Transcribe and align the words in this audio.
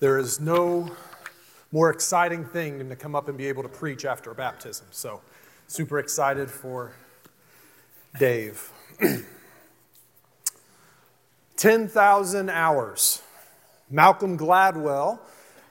There 0.00 0.16
is 0.18 0.38
no 0.38 0.92
more 1.72 1.90
exciting 1.90 2.44
thing 2.44 2.78
than 2.78 2.88
to 2.88 2.94
come 2.94 3.16
up 3.16 3.28
and 3.28 3.36
be 3.36 3.46
able 3.46 3.64
to 3.64 3.68
preach 3.68 4.04
after 4.04 4.30
a 4.30 4.34
baptism. 4.34 4.86
So, 4.92 5.20
super 5.66 5.98
excited 5.98 6.48
for 6.48 6.92
Dave. 8.16 8.70
10,000 11.56 12.48
hours. 12.48 13.22
Malcolm 13.90 14.38
Gladwell 14.38 15.18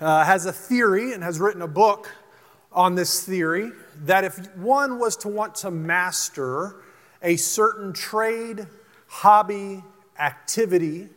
uh, 0.01 0.25
has 0.25 0.45
a 0.45 0.51
theory 0.51 1.13
and 1.13 1.23
has 1.23 1.39
written 1.39 1.61
a 1.61 1.67
book 1.67 2.11
on 2.73 2.95
this 2.95 3.23
theory 3.23 3.71
that 4.03 4.25
if 4.25 4.53
one 4.57 4.99
was 4.99 5.15
to 5.17 5.29
want 5.29 5.55
to 5.55 5.71
master 5.71 6.83
a 7.23 7.37
certain 7.37 7.93
trade, 7.93 8.67
hobby, 9.07 9.81
activity, 10.19 11.07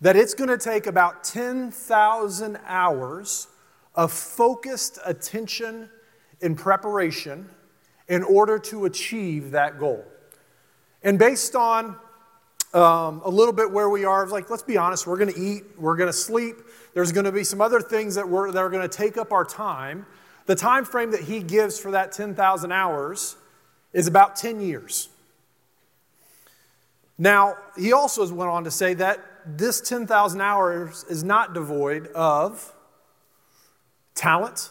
that 0.00 0.16
it's 0.16 0.34
going 0.34 0.48
to 0.48 0.58
take 0.58 0.86
about 0.86 1.24
10,000 1.24 2.58
hours 2.64 3.48
of 3.94 4.12
focused 4.12 4.98
attention 5.04 5.90
in 6.40 6.54
preparation 6.54 7.48
in 8.08 8.22
order 8.22 8.58
to 8.58 8.86
achieve 8.86 9.50
that 9.50 9.78
goal. 9.78 10.04
And 11.02 11.18
based 11.18 11.54
on 11.54 11.96
um, 12.72 13.20
a 13.24 13.30
little 13.30 13.52
bit 13.52 13.70
where 13.70 13.88
we 13.88 14.04
are, 14.04 14.26
like, 14.26 14.48
let's 14.48 14.62
be 14.62 14.76
honest, 14.76 15.06
we're 15.06 15.18
going 15.18 15.32
to 15.32 15.40
eat, 15.40 15.64
we're 15.78 15.96
going 15.96 16.08
to 16.08 16.12
sleep, 16.12 16.56
there's 16.94 17.12
going 17.12 17.24
to 17.24 17.32
be 17.32 17.44
some 17.44 17.60
other 17.60 17.80
things 17.80 18.14
that, 18.14 18.28
we're, 18.28 18.50
that 18.52 18.58
are 18.58 18.70
going 18.70 18.88
to 18.88 18.96
take 18.96 19.16
up 19.16 19.32
our 19.32 19.44
time. 19.44 20.06
The 20.46 20.54
time 20.54 20.84
frame 20.84 21.10
that 21.12 21.22
he 21.22 21.40
gives 21.42 21.78
for 21.78 21.90
that 21.92 22.12
10,000 22.12 22.72
hours 22.72 23.36
is 23.92 24.06
about 24.06 24.36
10 24.36 24.60
years. 24.60 25.08
Now, 27.18 27.56
he 27.76 27.92
also 27.92 28.32
went 28.32 28.50
on 28.50 28.64
to 28.64 28.70
say 28.70 28.94
this 29.46 29.80
10,000 29.80 30.40
hours 30.40 31.04
is 31.08 31.24
not 31.24 31.54
devoid 31.54 32.08
of 32.08 32.72
talent 34.14 34.70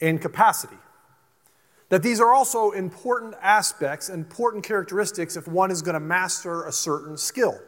and 0.00 0.20
capacity. 0.20 0.76
That 1.88 2.02
these 2.02 2.20
are 2.20 2.32
also 2.32 2.72
important 2.72 3.34
aspects, 3.40 4.08
important 4.08 4.64
characteristics 4.64 5.36
if 5.36 5.48
one 5.48 5.70
is 5.70 5.82
going 5.82 5.94
to 5.94 6.00
master 6.00 6.64
a 6.66 6.72
certain 6.72 7.16
skill. 7.16 7.58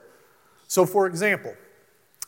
So, 0.68 0.84
for 0.84 1.06
example, 1.06 1.54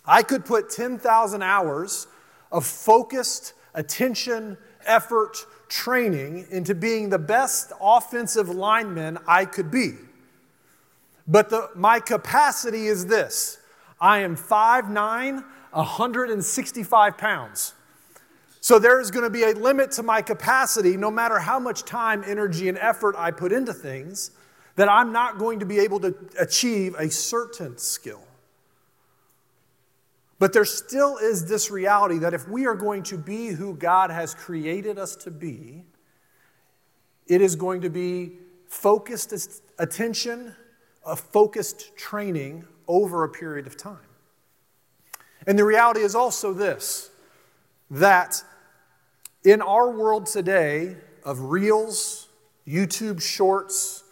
I 0.05 0.23
could 0.23 0.45
put 0.45 0.71
10,000 0.71 1.43
hours 1.43 2.07
of 2.51 2.67
focused 2.67 3.55
attention, 3.75 4.57
effort, 4.85 5.47
training 5.69 6.47
into 6.51 6.75
being 6.75 7.09
the 7.09 7.19
best 7.19 7.73
offensive 7.81 8.49
lineman 8.49 9.19
I 9.27 9.45
could 9.45 9.71
be. 9.71 9.93
But 11.33 11.49
the, 11.49 11.71
my 11.75 11.99
capacity 11.99 12.87
is 12.87 13.07
this 13.07 13.59
I 13.99 14.19
am 14.19 14.37
5'9, 14.37 15.43
165 15.73 17.19
pounds. 17.19 17.73
So 18.61 18.79
there 18.79 19.01
is 19.01 19.11
going 19.11 19.25
to 19.25 19.31
be 19.31 19.43
a 19.43 19.53
limit 19.53 19.93
to 19.93 20.03
my 20.03 20.21
capacity, 20.21 20.97
no 20.97 21.11
matter 21.11 21.39
how 21.39 21.59
much 21.59 21.85
time, 21.85 22.23
energy, 22.25 22.69
and 22.69 22.77
effort 22.79 23.17
I 23.19 23.31
put 23.31 23.51
into 23.51 23.73
things, 23.73 24.31
that 24.77 24.89
I'm 24.91 25.11
not 25.11 25.39
going 25.39 25.61
to 25.61 25.67
be 25.67 25.79
able 25.81 26.01
to 26.01 26.15
achieve 26.39 26.95
a 26.97 27.11
certain 27.11 27.79
skill. 27.79 28.23
But 30.39 30.53
there 30.53 30.67
still 30.67 31.17
is 31.17 31.49
this 31.49 31.71
reality 31.71 32.19
that 32.19 32.35
if 32.35 32.47
we 32.47 32.67
are 32.67 32.75
going 32.75 33.05
to 33.05 33.17
be 33.17 33.49
who 33.49 33.75
God 33.75 34.11
has 34.11 34.35
created 34.35 34.99
us 34.99 35.17
to 35.17 35.31
be, 35.31 35.85
it 37.27 37.41
is 37.41 37.57
going 37.57 37.81
to 37.81 37.91
be 37.91 38.35
focused 38.69 39.63
attention, 39.79 40.55
a 41.05 41.17
focused 41.17 41.97
training 41.97 42.65
over 42.89 43.25
a 43.25 43.29
period 43.29 43.67
of 43.67 43.77
time. 43.77 43.99
And 45.47 45.59
the 45.59 45.65
reality 45.65 46.01
is 46.01 46.15
also 46.15 46.53
this 46.53 47.11
that 47.91 48.43
in 49.45 49.61
our 49.61 49.91
world 49.91 50.27
today 50.27 50.97
of 51.25 51.41
reels, 51.41 52.29
YouTube 52.67 53.21
shorts, 53.21 54.05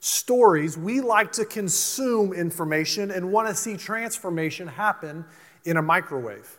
stories, 0.00 0.76
we 0.76 1.00
like 1.00 1.30
to 1.32 1.44
consume 1.44 2.32
information 2.32 3.10
and 3.10 3.30
want 3.30 3.48
to 3.48 3.54
see 3.54 3.76
transformation 3.76 4.66
happen 4.66 5.24
in 5.64 5.76
a 5.76 5.82
microwave. 5.82 6.58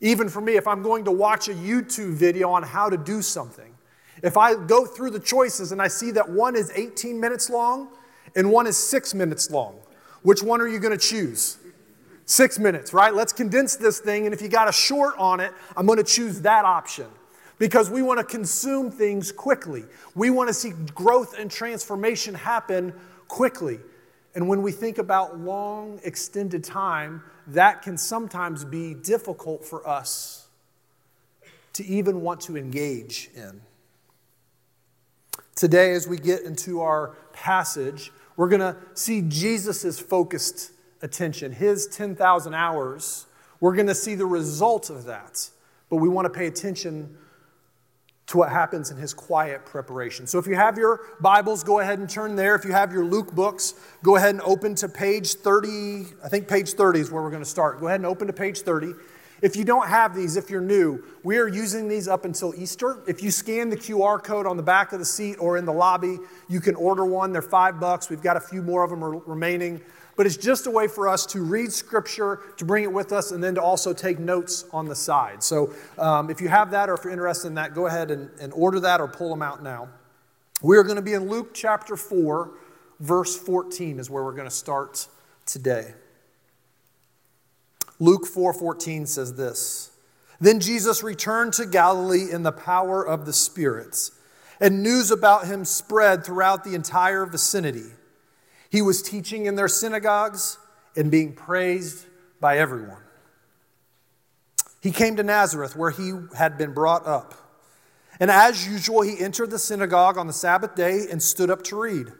Even 0.00 0.28
for 0.28 0.40
me, 0.40 0.56
if 0.56 0.68
I'm 0.68 0.82
going 0.82 1.04
to 1.06 1.10
watch 1.10 1.48
a 1.48 1.54
YouTube 1.54 2.14
video 2.14 2.50
on 2.50 2.62
how 2.62 2.90
to 2.90 2.96
do 2.96 3.22
something, 3.22 3.74
if 4.22 4.36
I 4.36 4.54
go 4.54 4.84
through 4.84 5.10
the 5.10 5.20
choices 5.20 5.72
and 5.72 5.80
I 5.80 5.88
see 5.88 6.10
that 6.12 6.28
one 6.28 6.56
is 6.56 6.70
18 6.74 7.18
minutes 7.18 7.48
long 7.50 7.88
and 8.36 8.52
one 8.52 8.66
is 8.66 8.76
six 8.76 9.14
minutes 9.14 9.50
long, 9.50 9.80
which 10.22 10.42
one 10.42 10.60
are 10.60 10.68
you 10.68 10.78
going 10.78 10.96
to 10.96 11.04
choose? 11.04 11.58
Six 12.26 12.58
minutes, 12.58 12.92
right? 12.92 13.14
Let's 13.14 13.32
condense 13.32 13.76
this 13.76 13.98
thing, 13.98 14.26
and 14.26 14.34
if 14.34 14.42
you 14.42 14.48
got 14.48 14.68
a 14.68 14.72
short 14.72 15.14
on 15.18 15.40
it, 15.40 15.52
I'm 15.76 15.86
going 15.86 15.98
to 15.98 16.04
choose 16.04 16.42
that 16.42 16.64
option 16.64 17.06
because 17.58 17.88
we 17.88 18.02
want 18.02 18.18
to 18.18 18.24
consume 18.24 18.90
things 18.90 19.32
quickly. 19.32 19.84
We 20.14 20.30
want 20.30 20.48
to 20.48 20.54
see 20.54 20.72
growth 20.94 21.38
and 21.38 21.50
transformation 21.50 22.34
happen 22.34 22.92
quickly. 23.28 23.78
And 24.34 24.48
when 24.48 24.60
we 24.60 24.70
think 24.70 24.98
about 24.98 25.38
long, 25.38 25.98
extended 26.04 26.62
time, 26.62 27.22
that 27.46 27.80
can 27.80 27.96
sometimes 27.96 28.64
be 28.64 28.92
difficult 28.92 29.64
for 29.64 29.86
us 29.88 30.48
to 31.72 31.86
even 31.86 32.20
want 32.20 32.40
to 32.42 32.56
engage 32.56 33.30
in. 33.34 33.62
Today, 35.54 35.92
as 35.92 36.06
we 36.06 36.18
get 36.18 36.42
into 36.42 36.82
our 36.82 37.16
passage, 37.32 38.12
we're 38.36 38.48
going 38.48 38.60
to 38.60 38.76
see 38.94 39.22
Jesus' 39.22 39.98
focused 39.98 40.72
attention, 41.02 41.52
his 41.52 41.86
10,000 41.86 42.54
hours. 42.54 43.26
We're 43.60 43.74
going 43.74 43.86
to 43.86 43.94
see 43.94 44.14
the 44.14 44.26
result 44.26 44.90
of 44.90 45.04
that, 45.04 45.48
but 45.88 45.96
we 45.96 46.08
want 46.08 46.26
to 46.26 46.30
pay 46.30 46.46
attention 46.46 47.16
to 48.26 48.38
what 48.38 48.50
happens 48.50 48.90
in 48.90 48.96
his 48.96 49.14
quiet 49.14 49.64
preparation. 49.64 50.26
So 50.26 50.38
if 50.38 50.46
you 50.46 50.56
have 50.56 50.76
your 50.76 51.00
Bibles, 51.20 51.62
go 51.62 51.78
ahead 51.78 52.00
and 52.00 52.10
turn 52.10 52.34
there. 52.34 52.56
If 52.56 52.64
you 52.64 52.72
have 52.72 52.92
your 52.92 53.04
Luke 53.04 53.32
books, 53.32 53.74
go 54.02 54.16
ahead 54.16 54.30
and 54.30 54.42
open 54.42 54.74
to 54.76 54.88
page 54.88 55.34
30. 55.34 56.06
I 56.24 56.28
think 56.28 56.48
page 56.48 56.72
30 56.72 57.00
is 57.00 57.10
where 57.10 57.22
we're 57.22 57.30
going 57.30 57.42
to 57.42 57.48
start. 57.48 57.78
Go 57.80 57.86
ahead 57.86 58.00
and 58.00 58.06
open 58.06 58.26
to 58.26 58.32
page 58.32 58.62
30. 58.62 58.94
If 59.42 59.56
you 59.56 59.64
don't 59.64 59.86
have 59.88 60.14
these, 60.14 60.36
if 60.36 60.48
you're 60.50 60.60
new, 60.60 61.04
we 61.22 61.38
are 61.38 61.48
using 61.48 61.88
these 61.88 62.08
up 62.08 62.24
until 62.24 62.54
Easter. 62.54 63.02
If 63.06 63.22
you 63.22 63.30
scan 63.30 63.68
the 63.68 63.76
QR 63.76 64.22
code 64.22 64.46
on 64.46 64.56
the 64.56 64.62
back 64.62 64.92
of 64.92 64.98
the 64.98 65.04
seat 65.04 65.36
or 65.38 65.56
in 65.56 65.64
the 65.64 65.72
lobby, 65.72 66.18
you 66.48 66.60
can 66.60 66.74
order 66.74 67.04
one. 67.04 67.32
They're 67.32 67.42
five 67.42 67.78
bucks. 67.78 68.08
We've 68.08 68.22
got 68.22 68.36
a 68.36 68.40
few 68.40 68.62
more 68.62 68.82
of 68.82 68.90
them 68.90 69.02
remaining 69.26 69.80
but 70.16 70.24
it's 70.24 70.36
just 70.36 70.66
a 70.66 70.70
way 70.70 70.88
for 70.88 71.08
us 71.08 71.26
to 71.26 71.42
read 71.42 71.70
scripture, 71.70 72.40
to 72.56 72.64
bring 72.64 72.84
it 72.84 72.92
with 72.92 73.12
us, 73.12 73.30
and 73.30 73.44
then 73.44 73.54
to 73.54 73.62
also 73.62 73.92
take 73.92 74.18
notes 74.18 74.64
on 74.72 74.86
the 74.86 74.94
side. 74.94 75.42
So 75.42 75.72
um, 75.98 76.30
if 76.30 76.40
you 76.40 76.48
have 76.48 76.70
that 76.70 76.88
or 76.88 76.94
if 76.94 77.04
you're 77.04 77.12
interested 77.12 77.48
in 77.48 77.54
that, 77.54 77.74
go 77.74 77.86
ahead 77.86 78.10
and, 78.10 78.30
and 78.40 78.52
order 78.54 78.80
that 78.80 79.00
or 79.00 79.08
pull 79.08 79.28
them 79.28 79.42
out 79.42 79.62
now. 79.62 79.88
We 80.62 80.78
are 80.78 80.82
going 80.82 80.96
to 80.96 81.02
be 81.02 81.12
in 81.12 81.28
Luke 81.28 81.52
chapter 81.52 81.96
4, 81.96 82.50
verse 82.98 83.36
14 83.36 83.98
is 83.98 84.08
where 84.08 84.24
we're 84.24 84.32
going 84.32 84.48
to 84.48 84.54
start 84.54 85.06
today. 85.44 85.92
Luke 87.98 88.26
4:14 88.26 89.06
says 89.06 89.34
this. 89.34 89.90
Then 90.40 90.60
Jesus 90.60 91.02
returned 91.02 91.54
to 91.54 91.64
Galilee 91.64 92.30
in 92.30 92.42
the 92.42 92.52
power 92.52 93.02
of 93.02 93.24
the 93.24 93.32
spirits, 93.32 94.12
and 94.60 94.82
news 94.82 95.10
about 95.10 95.46
him 95.46 95.64
spread 95.64 96.24
throughout 96.24 96.64
the 96.64 96.74
entire 96.74 97.24
vicinity. 97.24 97.92
He 98.68 98.82
was 98.82 99.00
teaching 99.00 99.46
in 99.46 99.54
their 99.54 99.68
synagogues 99.68 100.58
and 100.94 101.10
being 101.10 101.32
praised 101.34 102.04
by 102.40 102.58
everyone. 102.58 103.02
He 104.80 104.92
came 104.92 105.16
to 105.16 105.22
Nazareth, 105.22 105.74
where 105.74 105.90
he 105.90 106.12
had 106.36 106.58
been 106.58 106.74
brought 106.74 107.06
up. 107.06 107.34
And 108.20 108.30
as 108.30 108.66
usual, 108.68 109.02
he 109.02 109.18
entered 109.18 109.50
the 109.50 109.58
synagogue 109.58 110.16
on 110.16 110.26
the 110.26 110.32
Sabbath 110.32 110.74
day 110.74 111.06
and 111.10 111.22
stood 111.22 111.50
up 111.50 111.62
to 111.64 111.80
read. 111.80 112.12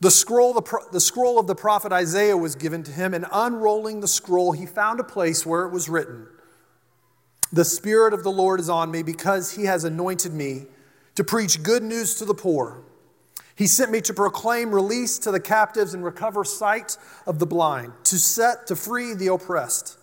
The 0.00 0.10
scroll, 0.10 0.52
the, 0.52 0.80
the 0.92 1.00
scroll 1.00 1.38
of 1.38 1.46
the 1.46 1.54
prophet 1.54 1.90
Isaiah 1.90 2.36
was 2.36 2.54
given 2.54 2.82
to 2.82 2.92
him, 2.92 3.14
and 3.14 3.24
unrolling 3.32 4.00
the 4.00 4.08
scroll, 4.08 4.52
he 4.52 4.66
found 4.66 5.00
a 5.00 5.04
place 5.04 5.46
where 5.46 5.64
it 5.64 5.72
was 5.72 5.88
written 5.88 6.26
The 7.52 7.64
Spirit 7.64 8.12
of 8.12 8.22
the 8.22 8.32
Lord 8.32 8.60
is 8.60 8.68
on 8.68 8.90
me 8.90 9.02
because 9.02 9.52
he 9.52 9.64
has 9.64 9.84
anointed 9.84 10.34
me 10.34 10.66
to 11.14 11.24
preach 11.24 11.62
good 11.62 11.82
news 11.82 12.14
to 12.16 12.24
the 12.24 12.34
poor. 12.34 12.82
He 13.54 13.66
sent 13.66 13.90
me 13.90 14.02
to 14.02 14.12
proclaim 14.12 14.70
release 14.70 15.18
to 15.20 15.30
the 15.30 15.40
captives 15.40 15.94
and 15.94 16.04
recover 16.04 16.44
sight 16.44 16.98
of 17.26 17.38
the 17.38 17.46
blind, 17.46 17.94
to 18.04 18.18
set 18.18 18.66
to 18.66 18.76
free 18.76 19.14
the 19.14 19.28
oppressed, 19.28 19.96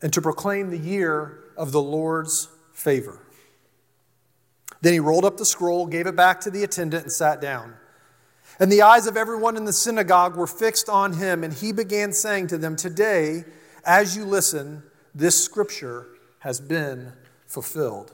and 0.00 0.12
to 0.12 0.22
proclaim 0.22 0.70
the 0.70 0.78
year 0.78 1.40
of 1.56 1.72
the 1.72 1.82
Lord's 1.82 2.48
favor. 2.72 3.18
Then 4.82 4.92
he 4.92 5.00
rolled 5.00 5.24
up 5.24 5.36
the 5.36 5.44
scroll, 5.44 5.86
gave 5.86 6.06
it 6.06 6.14
back 6.14 6.40
to 6.42 6.50
the 6.50 6.62
attendant, 6.62 7.04
and 7.04 7.12
sat 7.12 7.40
down. 7.40 7.74
And 8.62 8.70
the 8.70 8.82
eyes 8.82 9.08
of 9.08 9.16
everyone 9.16 9.56
in 9.56 9.64
the 9.64 9.72
synagogue 9.72 10.36
were 10.36 10.46
fixed 10.46 10.88
on 10.88 11.14
him, 11.14 11.42
and 11.42 11.52
he 11.52 11.72
began 11.72 12.12
saying 12.12 12.46
to 12.46 12.58
them, 12.58 12.76
Today, 12.76 13.42
as 13.84 14.16
you 14.16 14.24
listen, 14.24 14.84
this 15.12 15.44
scripture 15.44 16.06
has 16.38 16.60
been 16.60 17.12
fulfilled. 17.44 18.12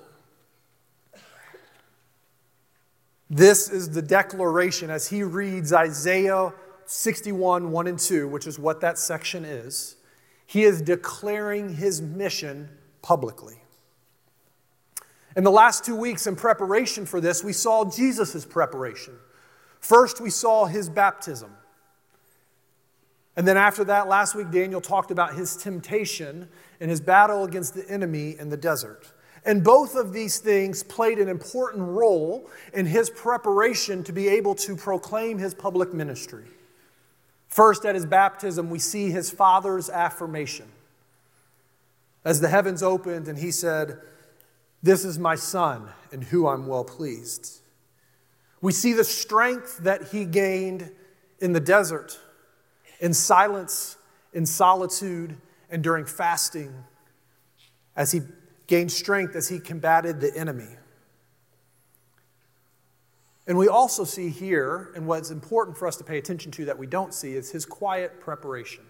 This 3.28 3.68
is 3.68 3.90
the 3.90 4.00
declaration 4.00 4.88
as 4.88 5.08
he 5.08 5.22
reads 5.22 5.70
Isaiah 5.70 6.54
61, 6.86 7.70
1 7.70 7.86
and 7.86 7.98
2, 7.98 8.26
which 8.26 8.46
is 8.46 8.58
what 8.58 8.80
that 8.80 8.96
section 8.96 9.44
is. 9.44 9.96
He 10.46 10.64
is 10.64 10.80
declaring 10.80 11.74
his 11.74 12.00
mission 12.00 12.70
publicly. 13.02 13.60
In 15.36 15.44
the 15.44 15.50
last 15.50 15.84
two 15.84 15.94
weeks, 15.94 16.26
in 16.26 16.36
preparation 16.36 17.04
for 17.04 17.20
this, 17.20 17.44
we 17.44 17.52
saw 17.52 17.84
Jesus' 17.84 18.46
preparation. 18.46 19.12
First, 19.80 20.20
we 20.20 20.30
saw 20.30 20.66
his 20.66 20.88
baptism. 20.88 21.54
And 23.36 23.46
then 23.46 23.56
after 23.56 23.84
that, 23.84 24.08
last 24.08 24.34
week, 24.34 24.50
Daniel 24.50 24.80
talked 24.80 25.10
about 25.10 25.34
his 25.34 25.56
temptation 25.56 26.48
and 26.80 26.90
his 26.90 27.00
battle 27.00 27.44
against 27.44 27.74
the 27.74 27.88
enemy 27.88 28.36
in 28.38 28.48
the 28.48 28.56
desert. 28.56 29.12
And 29.44 29.62
both 29.62 29.94
of 29.94 30.12
these 30.12 30.38
things 30.38 30.82
played 30.82 31.18
an 31.18 31.28
important 31.28 31.84
role 31.84 32.50
in 32.74 32.84
his 32.84 33.08
preparation 33.08 34.02
to 34.04 34.12
be 34.12 34.28
able 34.28 34.54
to 34.56 34.76
proclaim 34.76 35.38
his 35.38 35.54
public 35.54 35.94
ministry. 35.94 36.46
First, 37.46 37.84
at 37.84 37.94
his 37.94 38.04
baptism, 38.04 38.70
we 38.70 38.78
see 38.78 39.10
his 39.10 39.30
father's 39.30 39.88
affirmation. 39.88 40.66
As 42.24 42.40
the 42.40 42.48
heavens 42.48 42.82
opened 42.82 43.28
and 43.28 43.38
he 43.38 43.50
said, 43.50 43.98
This 44.82 45.04
is 45.04 45.18
my 45.18 45.34
son 45.34 45.88
in 46.12 46.22
whom 46.22 46.46
I'm 46.46 46.66
well 46.66 46.84
pleased. 46.84 47.60
We 48.60 48.72
see 48.72 48.92
the 48.92 49.04
strength 49.04 49.78
that 49.78 50.08
he 50.08 50.24
gained 50.24 50.90
in 51.40 51.52
the 51.52 51.60
desert, 51.60 52.18
in 53.00 53.14
silence, 53.14 53.96
in 54.32 54.46
solitude, 54.46 55.36
and 55.70 55.82
during 55.82 56.04
fasting 56.04 56.72
as 57.94 58.12
he 58.12 58.20
gained 58.66 58.92
strength 58.92 59.36
as 59.36 59.48
he 59.48 59.58
combated 59.58 60.20
the 60.20 60.36
enemy. 60.36 60.76
And 63.46 63.56
we 63.56 63.66
also 63.66 64.04
see 64.04 64.28
here, 64.28 64.92
and 64.94 65.06
what's 65.06 65.30
important 65.30 65.78
for 65.78 65.88
us 65.88 65.96
to 65.96 66.04
pay 66.04 66.18
attention 66.18 66.52
to 66.52 66.66
that 66.66 66.78
we 66.78 66.86
don't 66.86 67.14
see, 67.14 67.32
is 67.32 67.50
his 67.50 67.64
quiet 67.64 68.20
preparation, 68.20 68.84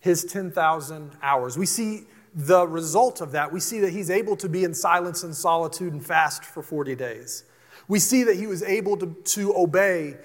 his 0.00 0.24
10,000 0.24 1.12
hours. 1.22 1.56
We 1.56 1.66
see 1.66 2.06
the 2.34 2.66
result 2.66 3.20
of 3.20 3.32
that. 3.32 3.52
We 3.52 3.60
see 3.60 3.80
that 3.80 3.90
he's 3.90 4.10
able 4.10 4.36
to 4.36 4.48
be 4.48 4.64
in 4.64 4.74
silence 4.74 5.22
and 5.22 5.34
solitude 5.34 5.92
and 5.92 6.04
fast 6.04 6.44
for 6.44 6.62
40 6.62 6.96
days. 6.96 7.44
We 7.88 7.98
see 7.98 8.24
that 8.24 8.36
he 8.36 8.46
was 8.46 8.62
able 8.62 8.96
to, 8.98 9.16
to 9.24 9.56
obey 9.56 10.16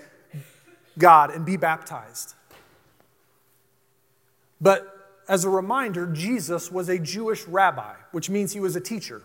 God 0.97 1.31
and 1.31 1.45
be 1.45 1.57
baptized. 1.57 2.35
But 4.61 4.91
as 5.27 5.43
a 5.43 5.49
reminder, 5.49 6.07
Jesus 6.07 6.71
was 6.71 6.89
a 6.89 6.99
Jewish 6.99 7.45
rabbi, 7.45 7.93
which 8.11 8.29
means 8.29 8.53
he 8.53 8.59
was 8.59 8.75
a 8.75 8.81
teacher. 8.81 9.21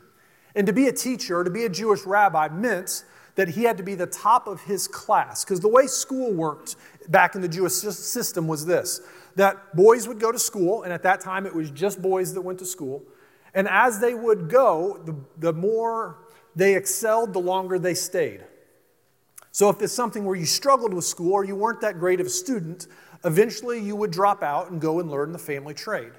And 0.55 0.67
to 0.67 0.73
be 0.73 0.87
a 0.87 0.93
teacher, 0.93 1.45
to 1.45 1.51
be 1.51 1.65
a 1.65 1.69
Jewish 1.69 2.05
rabbi, 2.05 2.49
meant 2.49 3.05
that 3.37 3.51
he 3.51 3.63
had 3.63 3.77
to 3.77 3.83
be 3.83 3.95
the 3.95 4.07
top 4.07 4.47
of 4.47 4.63
his 4.63 4.89
class. 4.89 5.45
Because 5.45 5.61
the 5.61 5.69
way 5.69 5.87
school 5.87 6.33
worked 6.33 6.77
back 7.09 7.35
in 7.35 7.41
the 7.41 7.49
Jewish 7.49 7.73
system 7.73 8.49
was 8.49 8.67
this 8.67 9.01
that 9.37 9.75
boys 9.77 10.09
would 10.09 10.19
go 10.19 10.33
to 10.33 10.39
school, 10.39 10.83
and 10.83 10.93
at 10.93 11.05
that 11.05 11.21
time 11.21 11.47
it 11.47 11.55
was 11.55 11.71
just 11.71 12.03
boys 12.03 12.35
that 12.35 12.43
went 12.43 12.59
to 12.59 12.67
school. 12.67 13.03
And 13.55 13.69
as 13.69 14.01
they 14.01 14.13
would 14.13 14.49
go, 14.49 15.01
the, 15.05 15.15
the 15.39 15.53
more 15.53 16.19
they 16.57 16.75
excelled, 16.75 17.33
the 17.33 17.41
longer 17.41 17.79
they 17.79 17.95
stayed. 17.95 18.45
So 19.53 19.69
if 19.69 19.83
it's 19.83 19.93
something 19.93 20.25
where 20.25 20.37
you 20.37 20.47
struggled 20.47 20.95
with 20.95 21.05
school 21.05 21.33
or 21.33 21.45
you 21.45 21.57
weren't 21.57 21.81
that 21.81 21.99
great 21.99 22.21
of 22.21 22.27
a 22.27 22.31
student, 22.31 22.87
Eventually, 23.25 23.81
you 23.81 23.97
would 23.97 24.11
drop 24.11 24.43
out 24.43 24.71
and 24.71 24.81
go 24.81 25.01
and 25.01 25.11
learn 25.11 25.33
the 25.33 25.39
family 25.39 25.75
trade. 25.75 26.13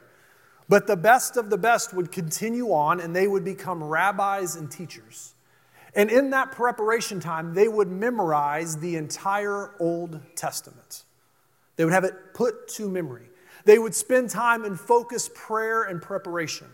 But 0.69 0.87
the 0.87 0.95
best 0.95 1.35
of 1.35 1.49
the 1.49 1.57
best 1.57 1.93
would 1.93 2.11
continue 2.11 2.71
on 2.71 2.99
and 2.99 3.15
they 3.15 3.27
would 3.27 3.43
become 3.43 3.83
rabbis 3.83 4.55
and 4.55 4.69
teachers. 4.69 5.33
And 5.95 6.09
in 6.09 6.29
that 6.29 6.51
preparation 6.51 7.19
time, 7.19 7.53
they 7.53 7.67
would 7.67 7.89
memorize 7.89 8.77
the 8.77 8.95
entire 8.95 9.71
Old 9.79 10.21
Testament. 10.35 11.03
They 11.75 11.83
would 11.83 11.93
have 11.93 12.03
it 12.03 12.33
put 12.33 12.67
to 12.69 12.87
memory. 12.87 13.27
They 13.65 13.79
would 13.79 13.95
spend 13.95 14.29
time 14.29 14.63
in 14.63 14.75
focused 14.75 15.33
prayer 15.33 15.83
and 15.83 16.01
preparation. 16.01 16.67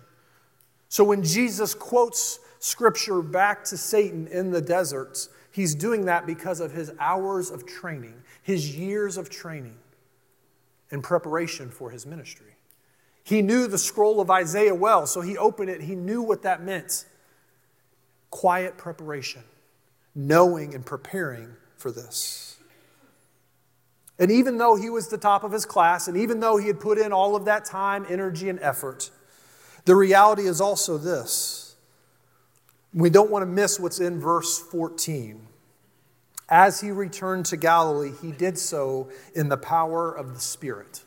So 0.89 1.03
when 1.03 1.23
Jesus 1.23 1.73
quotes 1.73 2.39
scripture 2.59 3.21
back 3.21 3.63
to 3.65 3.77
Satan 3.77 4.27
in 4.27 4.51
the 4.51 4.61
deserts, 4.61 5.29
he's 5.51 5.75
doing 5.75 6.05
that 6.05 6.25
because 6.25 6.59
of 6.59 6.71
his 6.71 6.91
hours 6.99 7.49
of 7.49 7.65
training, 7.65 8.21
his 8.41 8.77
years 8.77 9.17
of 9.17 9.29
training 9.29 9.77
in 10.89 11.01
preparation 11.01 11.69
for 11.69 11.91
his 11.91 12.05
ministry. 12.05 12.55
He 13.23 13.41
knew 13.41 13.67
the 13.67 13.77
scroll 13.77 14.21
of 14.21 14.31
Isaiah 14.31 14.73
well, 14.73 15.05
so 15.05 15.19
he 15.19 15.37
opened 15.37 15.69
it. 15.69 15.81
He 15.81 15.95
knew 15.95 16.21
what 16.21 16.43
that 16.43 16.63
meant. 16.63 17.05
Quiet 18.29 18.77
preparation, 18.77 19.43
knowing 20.15 20.73
and 20.73 20.85
preparing 20.85 21.53
for 21.75 21.91
this. 21.91 22.57
And 24.19 24.31
even 24.31 24.57
though 24.57 24.75
he 24.75 24.89
was 24.89 25.09
the 25.09 25.17
top 25.17 25.43
of 25.43 25.51
his 25.51 25.65
class, 25.65 26.07
and 26.07 26.17
even 26.17 26.39
though 26.39 26.57
he 26.57 26.67
had 26.67 26.79
put 26.79 26.97
in 26.97 27.11
all 27.11 27.35
of 27.35 27.45
that 27.45 27.65
time, 27.65 28.05
energy, 28.09 28.49
and 28.49 28.59
effort, 28.61 29.11
the 29.85 29.95
reality 29.95 30.43
is 30.43 30.59
also 30.59 30.97
this. 30.97 31.66
We 32.97 33.11
don't 33.11 33.29
want 33.29 33.43
to 33.43 33.45
miss 33.45 33.79
what's 33.79 33.99
in 33.99 34.19
verse 34.19 34.57
14. 34.57 35.39
As 36.49 36.81
he 36.81 36.89
returned 36.89 37.45
to 37.45 37.57
Galilee, 37.57 38.11
he 38.23 38.31
did 38.31 38.57
so 38.57 39.09
in 39.35 39.49
the 39.49 39.57
power 39.57 40.11
of 40.11 40.33
the 40.33 40.39
Spirit. 40.39 41.03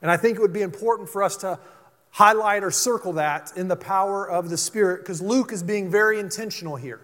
And 0.00 0.10
I 0.10 0.16
think 0.16 0.36
it 0.36 0.40
would 0.40 0.52
be 0.52 0.62
important 0.62 1.08
for 1.08 1.22
us 1.22 1.36
to 1.38 1.60
highlight 2.10 2.64
or 2.64 2.72
circle 2.72 3.12
that 3.12 3.52
in 3.54 3.68
the 3.68 3.76
power 3.76 4.28
of 4.28 4.50
the 4.50 4.56
Spirit 4.56 5.02
because 5.02 5.22
Luke 5.22 5.52
is 5.52 5.62
being 5.62 5.88
very 5.88 6.18
intentional 6.18 6.74
here. 6.74 7.00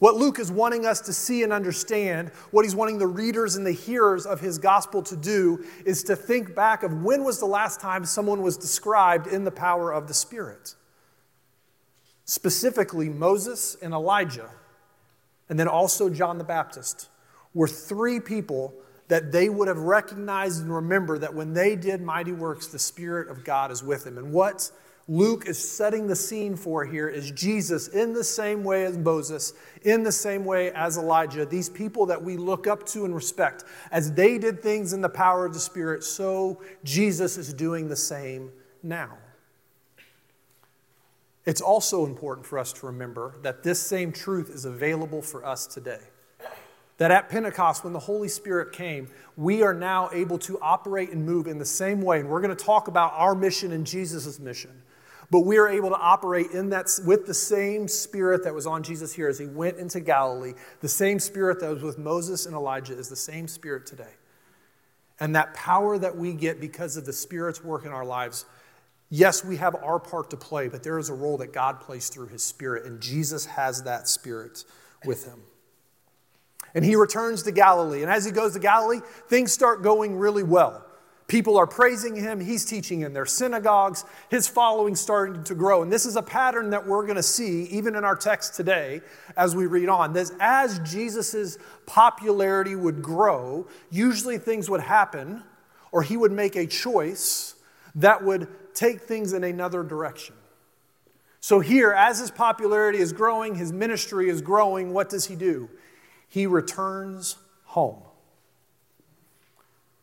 What 0.00 0.16
Luke 0.16 0.40
is 0.40 0.50
wanting 0.50 0.84
us 0.84 1.00
to 1.02 1.12
see 1.12 1.44
and 1.44 1.52
understand, 1.52 2.30
what 2.50 2.64
he's 2.64 2.74
wanting 2.74 2.98
the 2.98 3.06
readers 3.06 3.54
and 3.54 3.64
the 3.64 3.70
hearers 3.70 4.26
of 4.26 4.40
his 4.40 4.58
gospel 4.58 5.04
to 5.04 5.16
do, 5.16 5.64
is 5.84 6.02
to 6.02 6.16
think 6.16 6.56
back 6.56 6.82
of 6.82 7.04
when 7.04 7.22
was 7.22 7.38
the 7.38 7.46
last 7.46 7.80
time 7.80 8.04
someone 8.06 8.42
was 8.42 8.56
described 8.56 9.28
in 9.28 9.44
the 9.44 9.52
power 9.52 9.92
of 9.92 10.08
the 10.08 10.14
Spirit. 10.14 10.74
Specifically, 12.26 13.08
Moses 13.08 13.76
and 13.80 13.94
Elijah 13.94 14.50
and 15.48 15.58
then 15.58 15.68
also 15.68 16.10
John 16.10 16.38
the 16.38 16.44
Baptist 16.44 17.08
were 17.54 17.68
three 17.68 18.20
people 18.20 18.74
that 19.08 19.30
they 19.30 19.48
would 19.48 19.68
have 19.68 19.78
recognized 19.78 20.60
and 20.60 20.74
remembered 20.74 21.20
that 21.20 21.32
when 21.32 21.54
they 21.54 21.76
did 21.76 22.02
mighty 22.02 22.32
works, 22.32 22.66
the 22.66 22.78
Spirit 22.78 23.28
of 23.28 23.44
God 23.44 23.70
is 23.70 23.82
with 23.82 24.02
them. 24.02 24.18
And 24.18 24.32
what 24.32 24.70
Luke 25.06 25.46
is 25.46 25.56
setting 25.56 26.08
the 26.08 26.16
scene 26.16 26.56
for 26.56 26.84
here 26.84 27.08
is 27.08 27.30
Jesus, 27.30 27.86
in 27.86 28.12
the 28.12 28.24
same 28.24 28.64
way 28.64 28.84
as 28.84 28.98
Moses, 28.98 29.52
in 29.82 30.02
the 30.02 30.10
same 30.10 30.44
way 30.44 30.72
as 30.72 30.98
Elijah, 30.98 31.46
these 31.46 31.68
people 31.68 32.06
that 32.06 32.20
we 32.20 32.36
look 32.36 32.66
up 32.66 32.84
to 32.86 33.04
and 33.04 33.14
respect, 33.14 33.62
as 33.92 34.12
they 34.12 34.36
did 34.36 34.60
things 34.60 34.92
in 34.92 35.00
the 35.00 35.08
power 35.08 35.46
of 35.46 35.54
the 35.54 35.60
Spirit, 35.60 36.02
so 36.02 36.60
Jesus 36.82 37.38
is 37.38 37.54
doing 37.54 37.88
the 37.88 37.94
same 37.94 38.50
now. 38.82 39.16
It's 41.46 41.60
also 41.60 42.04
important 42.04 42.44
for 42.44 42.58
us 42.58 42.72
to 42.74 42.86
remember 42.86 43.36
that 43.42 43.62
this 43.62 43.80
same 43.80 44.12
truth 44.12 44.50
is 44.50 44.64
available 44.64 45.22
for 45.22 45.46
us 45.46 45.66
today. 45.66 46.00
That 46.98 47.12
at 47.12 47.28
Pentecost, 47.28 47.84
when 47.84 47.92
the 47.92 48.00
Holy 48.00 48.28
Spirit 48.28 48.72
came, 48.72 49.08
we 49.36 49.62
are 49.62 49.74
now 49.74 50.10
able 50.12 50.38
to 50.40 50.58
operate 50.60 51.10
and 51.10 51.24
move 51.24 51.46
in 51.46 51.58
the 51.58 51.64
same 51.64 52.00
way. 52.00 52.20
And 52.20 52.28
we're 52.28 52.40
going 52.40 52.56
to 52.56 52.64
talk 52.64 52.88
about 52.88 53.12
our 53.14 53.34
mission 53.34 53.72
and 53.72 53.86
Jesus' 53.86 54.40
mission. 54.40 54.82
But 55.30 55.40
we 55.40 55.58
are 55.58 55.68
able 55.68 55.90
to 55.90 55.96
operate 55.96 56.52
in 56.52 56.70
that 56.70 56.88
with 57.04 57.26
the 57.26 57.34
same 57.34 57.86
spirit 57.86 58.44
that 58.44 58.54
was 58.54 58.66
on 58.66 58.82
Jesus 58.82 59.12
here 59.12 59.28
as 59.28 59.38
he 59.38 59.46
went 59.46 59.76
into 59.76 60.00
Galilee. 60.00 60.54
The 60.80 60.88
same 60.88 61.18
spirit 61.18 61.60
that 61.60 61.72
was 61.72 61.82
with 61.82 61.98
Moses 61.98 62.46
and 62.46 62.54
Elijah 62.54 62.96
is 62.96 63.08
the 63.08 63.16
same 63.16 63.46
spirit 63.46 63.86
today. 63.86 64.14
And 65.20 65.34
that 65.34 65.54
power 65.54 65.98
that 65.98 66.16
we 66.16 66.32
get 66.34 66.60
because 66.60 66.96
of 66.96 67.06
the 67.06 67.12
Spirit's 67.12 67.64
work 67.64 67.86
in 67.86 67.92
our 67.92 68.04
lives 68.04 68.44
Yes, 69.08 69.44
we 69.44 69.56
have 69.56 69.76
our 69.76 70.00
part 70.00 70.30
to 70.30 70.36
play, 70.36 70.68
but 70.68 70.82
there 70.82 70.98
is 70.98 71.08
a 71.08 71.14
role 71.14 71.36
that 71.38 71.52
God 71.52 71.80
plays 71.80 72.08
through 72.08 72.28
his 72.28 72.42
spirit, 72.42 72.86
and 72.86 73.00
Jesus 73.00 73.46
has 73.46 73.84
that 73.84 74.08
spirit 74.08 74.64
with 75.04 75.24
him. 75.24 75.42
And 76.74 76.84
he 76.84 76.96
returns 76.96 77.42
to 77.44 77.52
Galilee. 77.52 78.02
And 78.02 78.10
as 78.10 78.24
he 78.24 78.30
goes 78.30 78.52
to 78.54 78.58
Galilee, 78.58 79.00
things 79.28 79.52
start 79.52 79.82
going 79.82 80.16
really 80.16 80.42
well. 80.42 80.84
People 81.28 81.56
are 81.56 81.66
praising 81.66 82.14
him. 82.14 82.38
He's 82.38 82.64
teaching 82.64 83.00
in 83.00 83.12
their 83.12 83.26
synagogues. 83.26 84.04
His 84.28 84.46
following 84.46 84.94
starting 84.94 85.42
to 85.44 85.54
grow. 85.54 85.82
And 85.82 85.90
this 85.90 86.06
is 86.06 86.16
a 86.16 86.22
pattern 86.22 86.70
that 86.70 86.86
we're 86.86 87.02
going 87.02 87.16
to 87.16 87.22
see 87.22 87.64
even 87.64 87.96
in 87.96 88.04
our 88.04 88.14
text 88.14 88.54
today 88.54 89.00
as 89.36 89.56
we 89.56 89.66
read 89.66 89.88
on. 89.88 90.12
That 90.12 90.30
as 90.38 90.78
Jesus' 90.80 91.58
popularity 91.86 92.76
would 92.76 93.02
grow, 93.02 93.66
usually 93.90 94.38
things 94.38 94.70
would 94.70 94.82
happen, 94.82 95.42
or 95.90 96.02
he 96.02 96.16
would 96.16 96.32
make 96.32 96.54
a 96.54 96.66
choice 96.66 97.54
that 97.96 98.22
would 98.22 98.46
take 98.76 99.00
things 99.00 99.32
in 99.32 99.42
another 99.42 99.82
direction. 99.82 100.34
So, 101.40 101.60
here, 101.60 101.92
as 101.92 102.18
his 102.18 102.30
popularity 102.30 102.98
is 102.98 103.12
growing, 103.12 103.54
his 103.54 103.72
ministry 103.72 104.28
is 104.28 104.40
growing, 104.40 104.92
what 104.92 105.08
does 105.08 105.26
he 105.26 105.36
do? 105.36 105.70
He 106.28 106.46
returns 106.46 107.36
home. 107.64 108.02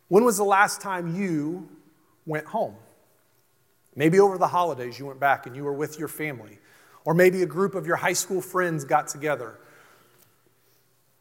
When 0.08 0.24
was 0.24 0.38
the 0.38 0.46
last 0.46 0.80
time 0.80 1.16
you 1.16 1.70
went 2.26 2.46
home? 2.46 2.76
Maybe 3.96 4.20
over 4.20 4.38
the 4.38 4.48
holidays 4.48 4.98
you 4.98 5.06
went 5.06 5.20
back 5.20 5.46
and 5.46 5.56
you 5.56 5.64
were 5.64 5.74
with 5.74 6.00
your 6.00 6.08
family. 6.08 6.60
Or 7.06 7.14
maybe 7.14 7.44
a 7.44 7.48
group 7.48 7.76
of 7.76 7.86
your 7.86 7.98
high 7.98 8.14
school 8.14 8.42
friends 8.42 8.86
got 8.86 9.08
together. 9.08 9.60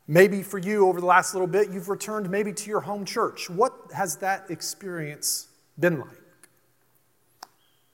Maybe 0.06 0.42
for 0.42 0.58
you, 0.58 0.88
over 0.88 1.00
the 1.00 1.06
last 1.06 1.34
little 1.34 1.46
bit, 1.46 1.70
you've 1.70 1.88
returned 1.88 2.30
maybe 2.30 2.52
to 2.52 2.70
your 2.70 2.80
home 2.80 3.04
church. 3.04 3.48
What 3.50 3.72
has 3.94 4.16
that 4.16 4.50
experience 4.50 5.48
been 5.78 6.00
like? 6.00 6.21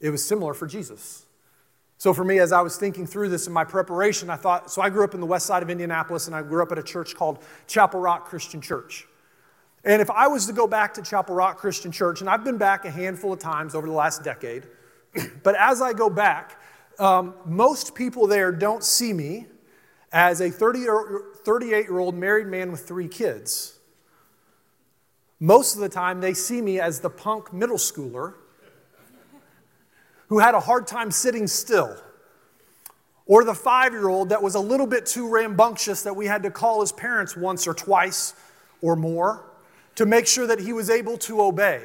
It 0.00 0.11
was 0.11 0.26
similar 0.26 0.55
for 0.55 0.67
Jesus. 0.67 1.25
So, 2.00 2.14
for 2.14 2.23
me, 2.25 2.38
as 2.38 2.52
I 2.52 2.61
was 2.61 2.76
thinking 2.76 3.07
through 3.07 3.28
this 3.28 3.49
in 3.49 3.52
my 3.52 3.64
preparation, 3.64 4.31
I 4.31 4.37
thought 4.37 4.71
so 4.71 4.81
I 4.81 4.88
grew 4.88 5.02
up 5.02 5.14
in 5.14 5.21
the 5.21 5.26
west 5.26 5.47
side 5.47 5.64
of 5.64 5.71
Indianapolis 5.71 6.28
and 6.28 6.37
I 6.37 6.43
grew 6.43 6.62
up 6.62 6.71
at 6.71 6.78
a 6.78 6.83
church 6.83 7.17
called 7.17 7.43
Chapel 7.67 7.99
Rock 7.99 8.26
Christian 8.26 8.61
Church. 8.61 9.07
And 9.85 10.00
if 10.00 10.11
I 10.11 10.28
was 10.28 10.47
to 10.47 10.52
go 10.52 10.67
back 10.67 10.95
to 10.95 11.02
Chapel 11.02 11.35
Rock 11.35 11.59
Christian 11.59 11.90
Church, 11.90 12.21
and 12.21 12.31
I've 12.31 12.45
been 12.45 12.59
back 12.59 12.85
a 12.85 12.90
handful 12.90 13.33
of 13.33 13.40
times 13.40 13.75
over 13.75 13.87
the 13.87 13.93
last 13.93 14.23
decade, 14.23 14.64
but 15.43 15.57
as 15.57 15.83
I 15.83 15.93
go 15.93 16.09
back, 16.09 16.61
um, 17.00 17.35
most 17.45 17.95
people 17.95 18.26
there 18.26 18.52
don't 18.52 18.85
see 18.85 19.12
me 19.12 19.47
as 20.12 20.40
a 20.40 20.50
30 20.50 20.87
38 21.45 21.85
year 21.85 21.99
old 21.99 22.14
married 22.14 22.47
man 22.47 22.71
with 22.71 22.87
three 22.87 23.09
kids. 23.09 23.78
Most 25.40 25.75
of 25.75 25.81
the 25.81 25.88
time, 25.88 26.21
they 26.21 26.35
see 26.35 26.61
me 26.61 26.81
as 26.81 27.00
the 27.00 27.11
punk 27.11 27.52
middle 27.52 27.76
schooler 27.76 28.35
who 30.29 30.39
had 30.39 30.55
a 30.55 30.61
hard 30.61 30.87
time 30.87 31.11
sitting 31.11 31.47
still, 31.47 31.97
or 33.27 33.45
the 33.45 33.55
five 33.55 33.93
year 33.93 34.09
old 34.09 34.31
that 34.31 34.43
was 34.43 34.55
a 34.55 34.61
little 34.61 34.87
bit 34.87 35.05
too 35.07 35.29
rambunctious 35.29 36.03
that 36.03 36.15
we 36.15 36.27
had 36.27 36.43
to 36.43 36.51
call 36.51 36.81
his 36.81 36.93
parents 36.93 37.37
once 37.37 37.67
or 37.67 37.75
twice 37.75 38.35
or 38.81 38.97
more 38.97 39.45
to 39.97 40.07
make 40.07 40.27
sure 40.27 40.47
that 40.47 40.61
he 40.61 40.73
was 40.73 40.89
able 40.89 41.19
to 41.19 41.43
obey. 41.43 41.83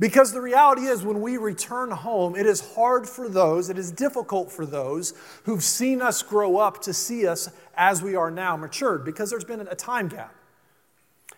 Because 0.00 0.32
the 0.32 0.40
reality 0.40 0.82
is, 0.82 1.04
when 1.04 1.20
we 1.20 1.36
return 1.36 1.92
home, 1.92 2.34
it 2.34 2.44
is 2.44 2.74
hard 2.74 3.08
for 3.08 3.28
those, 3.28 3.70
it 3.70 3.78
is 3.78 3.92
difficult 3.92 4.50
for 4.50 4.66
those 4.66 5.14
who've 5.44 5.62
seen 5.62 6.02
us 6.02 6.22
grow 6.24 6.56
up 6.56 6.82
to 6.82 6.92
see 6.92 7.26
us 7.26 7.48
as 7.76 8.02
we 8.02 8.16
are 8.16 8.30
now 8.30 8.56
matured, 8.56 9.04
because 9.04 9.30
there's 9.30 9.44
been 9.44 9.60
a 9.60 9.76
time 9.76 10.08
gap. 10.08 10.34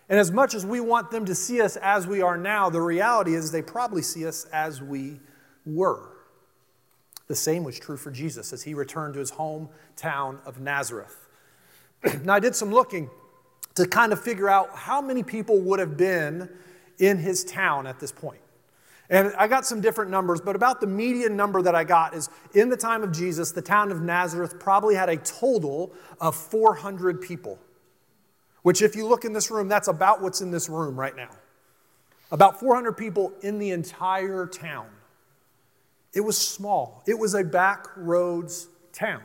And 0.09 0.17
as 0.17 0.31
much 0.31 0.55
as 0.55 0.65
we 0.65 0.79
want 0.79 1.11
them 1.11 1.25
to 1.25 1.35
see 1.35 1.61
us 1.61 1.75
as 1.77 2.07
we 2.07 2.23
are 2.23 2.37
now, 2.37 2.71
the 2.71 2.81
reality 2.81 3.35
is 3.35 3.51
they 3.51 3.61
probably 3.61 4.01
see 4.01 4.25
us 4.25 4.45
as 4.45 4.81
we 4.81 5.19
were. 5.75 6.09
The 7.27 7.35
same 7.35 7.63
was 7.63 7.79
true 7.79 7.97
for 7.97 8.11
Jesus 8.11 8.53
as 8.53 8.63
he 8.63 8.73
returned 8.73 9.13
to 9.13 9.19
his 9.19 9.31
hometown 9.31 10.43
of 10.45 10.59
Nazareth. 10.59 11.27
now, 12.23 12.33
I 12.33 12.39
did 12.39 12.55
some 12.55 12.71
looking 12.71 13.09
to 13.75 13.87
kind 13.87 14.11
of 14.11 14.21
figure 14.21 14.49
out 14.49 14.75
how 14.75 15.01
many 15.01 15.23
people 15.23 15.59
would 15.61 15.79
have 15.79 15.95
been 15.95 16.49
in 16.97 17.17
his 17.17 17.43
town 17.43 17.87
at 17.87 17.99
this 17.99 18.11
point. 18.11 18.41
And 19.09 19.33
I 19.37 19.47
got 19.47 19.65
some 19.65 19.81
different 19.81 20.11
numbers, 20.11 20.39
but 20.39 20.55
about 20.55 20.81
the 20.81 20.87
median 20.87 21.35
number 21.35 21.61
that 21.63 21.73
I 21.73 21.83
got 21.83 22.13
is 22.13 22.29
in 22.53 22.69
the 22.69 22.77
time 22.77 23.03
of 23.03 23.11
Jesus, 23.11 23.51
the 23.51 23.61
town 23.61 23.91
of 23.91 24.01
Nazareth 24.01 24.59
probably 24.59 24.95
had 24.95 25.09
a 25.09 25.17
total 25.17 25.93
of 26.21 26.35
400 26.35 27.21
people. 27.21 27.57
Which, 28.61 28.81
if 28.81 28.95
you 28.95 29.07
look 29.07 29.25
in 29.25 29.33
this 29.33 29.49
room, 29.49 29.67
that's 29.67 29.87
about 29.87 30.21
what's 30.21 30.41
in 30.41 30.51
this 30.51 30.69
room 30.69 30.99
right 30.99 31.15
now. 31.15 31.29
About 32.31 32.59
400 32.59 32.93
people 32.93 33.33
in 33.41 33.57
the 33.57 33.71
entire 33.71 34.45
town. 34.45 34.87
It 36.13 36.21
was 36.21 36.37
small, 36.37 37.03
it 37.07 37.17
was 37.17 37.33
a 37.33 37.43
back 37.43 37.85
roads 37.95 38.67
town. 38.93 39.21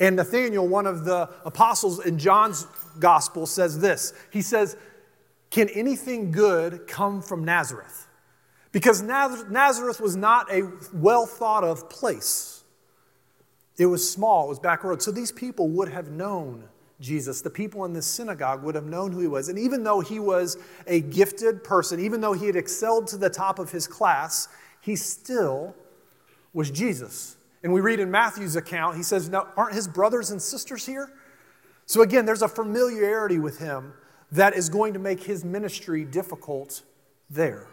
And 0.00 0.16
Nathaniel, 0.16 0.66
one 0.66 0.86
of 0.86 1.04
the 1.04 1.30
apostles 1.44 2.04
in 2.04 2.18
John's 2.18 2.66
gospel, 2.98 3.46
says 3.46 3.80
this 3.80 4.12
He 4.30 4.42
says, 4.42 4.76
Can 5.50 5.68
anything 5.70 6.32
good 6.32 6.86
come 6.86 7.22
from 7.22 7.44
Nazareth? 7.44 8.08
Because 8.72 9.02
Nazareth 9.02 10.00
was 10.00 10.16
not 10.16 10.52
a 10.52 10.68
well 10.92 11.26
thought 11.26 11.62
of 11.62 11.88
place. 11.88 12.64
It 13.76 13.86
was 13.86 14.08
small, 14.08 14.46
it 14.46 14.48
was 14.48 14.58
back 14.58 14.84
road. 14.84 15.02
So 15.02 15.10
these 15.10 15.32
people 15.32 15.68
would 15.68 15.88
have 15.88 16.10
known 16.10 16.64
Jesus. 17.00 17.40
The 17.40 17.50
people 17.50 17.84
in 17.84 17.92
this 17.92 18.06
synagogue 18.06 18.62
would 18.62 18.74
have 18.74 18.86
known 18.86 19.12
who 19.12 19.20
he 19.20 19.26
was. 19.26 19.48
And 19.48 19.58
even 19.58 19.84
though 19.84 20.00
he 20.00 20.18
was 20.18 20.56
a 20.86 21.00
gifted 21.00 21.62
person, 21.62 22.00
even 22.00 22.20
though 22.20 22.32
he 22.32 22.46
had 22.46 22.56
excelled 22.56 23.06
to 23.08 23.16
the 23.16 23.30
top 23.30 23.58
of 23.58 23.70
his 23.70 23.86
class, 23.86 24.48
he 24.84 24.96
still 24.96 25.74
was 26.52 26.70
Jesus. 26.70 27.36
And 27.62 27.72
we 27.72 27.80
read 27.80 28.00
in 28.00 28.10
Matthew's 28.10 28.54
account, 28.54 28.98
he 28.98 29.02
says, 29.02 29.30
Now, 29.30 29.48
aren't 29.56 29.74
his 29.74 29.88
brothers 29.88 30.30
and 30.30 30.40
sisters 30.40 30.84
here? 30.84 31.10
So 31.86 32.02
again, 32.02 32.26
there's 32.26 32.42
a 32.42 32.48
familiarity 32.48 33.38
with 33.38 33.58
him 33.58 33.94
that 34.32 34.54
is 34.54 34.68
going 34.68 34.92
to 34.92 34.98
make 34.98 35.22
his 35.22 35.42
ministry 35.42 36.04
difficult 36.04 36.82
there. 37.30 37.66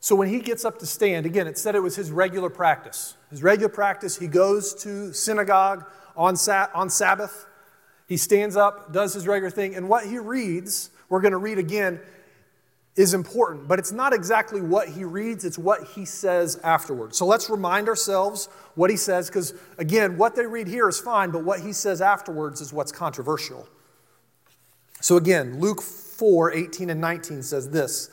So 0.00 0.14
when 0.16 0.28
he 0.28 0.38
gets 0.38 0.64
up 0.64 0.78
to 0.78 0.86
stand, 0.86 1.26
again, 1.26 1.46
it 1.46 1.58
said 1.58 1.74
it 1.74 1.82
was 1.82 1.96
his 1.96 2.10
regular 2.10 2.48
practice. 2.48 3.16
His 3.28 3.42
regular 3.42 3.68
practice, 3.68 4.18
he 4.18 4.28
goes 4.28 4.72
to 4.82 5.12
synagogue 5.12 5.84
on, 6.16 6.36
on 6.74 6.88
Sabbath. 6.88 7.46
He 8.08 8.16
stands 8.16 8.56
up, 8.56 8.94
does 8.94 9.12
his 9.12 9.26
regular 9.26 9.50
thing, 9.50 9.74
and 9.74 9.90
what 9.90 10.06
he 10.06 10.18
reads, 10.18 10.90
we're 11.10 11.20
going 11.20 11.32
to 11.32 11.38
read 11.38 11.58
again, 11.58 12.00
is 12.96 13.12
important, 13.12 13.68
but 13.68 13.78
it's 13.78 13.92
not 13.92 14.14
exactly 14.14 14.60
what 14.60 14.88
he 14.88 15.04
reads, 15.04 15.44
it's 15.44 15.58
what 15.58 15.86
he 15.88 16.04
says 16.04 16.58
afterwards. 16.64 17.18
So 17.18 17.26
let's 17.26 17.50
remind 17.50 17.88
ourselves 17.88 18.48
what 18.74 18.90
he 18.90 18.96
says, 18.96 19.28
because 19.28 19.54
again, 19.76 20.16
what 20.16 20.34
they 20.34 20.46
read 20.46 20.66
here 20.66 20.88
is 20.88 20.98
fine, 20.98 21.30
but 21.30 21.44
what 21.44 21.60
he 21.60 21.74
says 21.74 22.00
afterwards 22.00 22.62
is 22.62 22.72
what's 22.72 22.92
controversial. 22.92 23.68
So 25.02 25.18
again, 25.18 25.60
Luke 25.60 25.82
4 25.82 26.54
18 26.54 26.88
and 26.88 27.00
19 27.00 27.42
says 27.42 27.70
this 27.70 28.08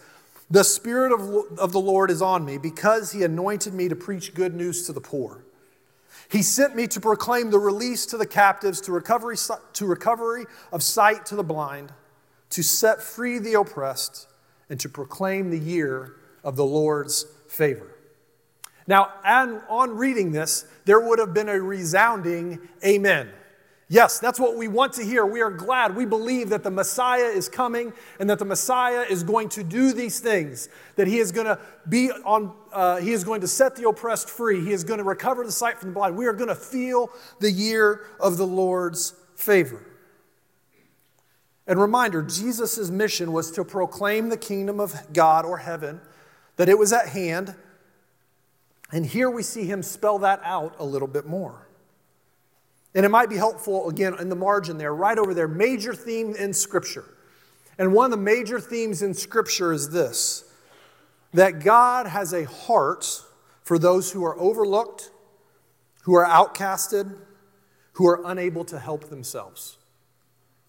The 0.49 0.65
Spirit 0.65 1.13
of, 1.13 1.57
of 1.57 1.71
the 1.71 1.79
Lord 1.79 2.11
is 2.11 2.21
on 2.21 2.43
me 2.43 2.57
because 2.57 3.13
he 3.13 3.23
anointed 3.23 3.73
me 3.73 3.87
to 3.87 3.95
preach 3.95 4.33
good 4.33 4.53
news 4.53 4.85
to 4.87 4.93
the 4.93 5.01
poor. 5.01 5.45
He 6.29 6.41
sent 6.41 6.75
me 6.75 6.87
to 6.87 6.99
proclaim 6.99 7.51
the 7.51 7.59
release 7.59 8.05
to 8.07 8.17
the 8.17 8.25
captives, 8.25 8.81
to 8.81 8.91
recovery, 8.91 9.37
to 9.73 9.85
recovery 9.85 10.45
of 10.73 10.83
sight 10.83 11.25
to 11.27 11.35
the 11.35 11.43
blind, 11.43 11.93
to 12.49 12.63
set 12.63 13.01
free 13.01 13.39
the 13.39 13.53
oppressed 13.53 14.27
and 14.69 14.79
to 14.79 14.89
proclaim 14.89 15.49
the 15.49 15.59
year 15.59 16.15
of 16.43 16.55
the 16.55 16.65
Lord's 16.65 17.25
favor. 17.47 17.89
Now, 18.87 19.11
on 19.23 19.95
reading 19.95 20.31
this, 20.31 20.65
there 20.85 20.99
would 20.99 21.19
have 21.19 21.33
been 21.33 21.49
a 21.49 21.59
resounding 21.59 22.59
amen. 22.85 23.29
Yes, 23.89 24.17
that's 24.17 24.39
what 24.39 24.57
we 24.57 24.67
want 24.67 24.93
to 24.93 25.03
hear. 25.03 25.25
We 25.25 25.41
are 25.41 25.51
glad. 25.51 25.95
We 25.95 26.05
believe 26.05 26.49
that 26.49 26.63
the 26.63 26.71
Messiah 26.71 27.25
is 27.25 27.47
coming 27.47 27.93
and 28.19 28.29
that 28.29 28.39
the 28.39 28.45
Messiah 28.45 29.01
is 29.01 29.23
going 29.23 29.49
to 29.49 29.63
do 29.63 29.93
these 29.93 30.19
things. 30.19 30.67
That 30.95 31.05
he 31.05 31.19
is 31.19 31.31
going 31.31 31.45
to 31.45 31.59
be 31.87 32.09
on, 32.09 32.53
uh, 32.71 32.97
he 32.97 33.11
is 33.11 33.23
going 33.23 33.41
to 33.41 33.47
set 33.47 33.75
the 33.75 33.87
oppressed 33.87 34.29
free. 34.29 34.63
He 34.65 34.71
is 34.71 34.83
going 34.83 34.97
to 34.97 35.03
recover 35.03 35.45
the 35.45 35.51
sight 35.51 35.77
from 35.77 35.89
the 35.89 35.93
blind. 35.93 36.17
We 36.17 36.25
are 36.25 36.33
going 36.33 36.47
to 36.47 36.55
feel 36.55 37.11
the 37.39 37.51
year 37.51 38.05
of 38.19 38.37
the 38.37 38.47
Lord's 38.47 39.13
favor. 39.35 39.85
And 41.65 41.79
reminder 41.79 42.21
Jesus' 42.21 42.89
mission 42.89 43.31
was 43.31 43.51
to 43.51 43.63
proclaim 43.63 44.29
the 44.29 44.37
kingdom 44.37 44.79
of 44.79 45.13
God 45.13 45.45
or 45.45 45.57
heaven, 45.57 46.01
that 46.57 46.69
it 46.69 46.77
was 46.77 46.91
at 46.91 47.09
hand. 47.09 47.55
And 48.91 49.05
here 49.05 49.29
we 49.29 49.43
see 49.43 49.65
him 49.65 49.81
spell 49.81 50.19
that 50.19 50.41
out 50.43 50.75
a 50.77 50.85
little 50.85 51.07
bit 51.07 51.25
more. 51.25 51.67
And 52.95 53.05
it 53.05 53.09
might 53.09 53.29
be 53.29 53.37
helpful, 53.37 53.89
again, 53.89 54.15
in 54.19 54.29
the 54.29 54.35
margin 54.35 54.77
there, 54.77 54.93
right 54.93 55.17
over 55.17 55.33
there, 55.33 55.47
major 55.47 55.95
theme 55.95 56.35
in 56.35 56.53
Scripture. 56.53 57.05
And 57.77 57.93
one 57.93 58.05
of 58.05 58.11
the 58.11 58.23
major 58.23 58.59
themes 58.59 59.01
in 59.01 59.13
Scripture 59.13 59.73
is 59.73 59.89
this 59.89 60.43
that 61.33 61.63
God 61.63 62.05
has 62.05 62.31
a 62.31 62.43
heart 62.43 63.23
for 63.63 63.79
those 63.79 64.11
who 64.11 64.23
are 64.23 64.37
overlooked, 64.39 65.09
who 66.03 66.13
are 66.13 66.25
outcasted, 66.25 67.15
who 67.93 68.07
are 68.07 68.21
unable 68.25 68.63
to 68.65 68.77
help 68.77 69.09
themselves. 69.09 69.77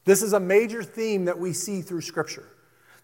This 0.05 0.23
is 0.23 0.33
a 0.33 0.41
major 0.41 0.83
theme 0.83 1.25
that 1.25 1.39
we 1.39 1.53
see 1.53 1.83
through 1.83 2.03
Scripture. 2.03 2.49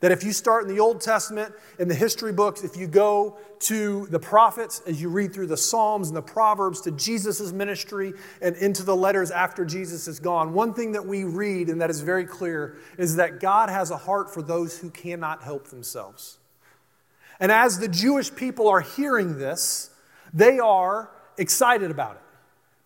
That 0.00 0.12
if 0.12 0.24
you 0.24 0.32
start 0.32 0.66
in 0.66 0.74
the 0.74 0.80
Old 0.80 1.02
Testament, 1.02 1.54
in 1.78 1.86
the 1.86 1.94
history 1.94 2.32
books, 2.32 2.64
if 2.64 2.74
you 2.74 2.86
go 2.86 3.36
to 3.60 4.06
the 4.06 4.18
prophets, 4.18 4.80
as 4.86 5.00
you 5.00 5.10
read 5.10 5.34
through 5.34 5.48
the 5.48 5.58
Psalms 5.58 6.08
and 6.08 6.16
the 6.16 6.22
Proverbs 6.22 6.80
to 6.82 6.90
Jesus' 6.90 7.52
ministry 7.52 8.14
and 8.40 8.56
into 8.56 8.82
the 8.82 8.96
letters 8.96 9.30
after 9.30 9.66
Jesus 9.66 10.08
is 10.08 10.18
gone, 10.18 10.54
one 10.54 10.72
thing 10.72 10.92
that 10.92 11.04
we 11.04 11.24
read 11.24 11.68
and 11.68 11.82
that 11.82 11.90
is 11.90 12.00
very 12.00 12.24
clear 12.24 12.78
is 12.96 13.16
that 13.16 13.40
God 13.40 13.68
has 13.68 13.90
a 13.90 13.96
heart 13.98 14.32
for 14.32 14.40
those 14.40 14.78
who 14.78 14.88
cannot 14.88 15.42
help 15.42 15.68
themselves. 15.68 16.38
And 17.38 17.52
as 17.52 17.78
the 17.78 17.88
Jewish 17.88 18.34
people 18.34 18.68
are 18.68 18.80
hearing 18.80 19.38
this, 19.38 19.90
they 20.32 20.58
are 20.58 21.10
excited 21.36 21.90
about 21.90 22.16
it. 22.16 22.22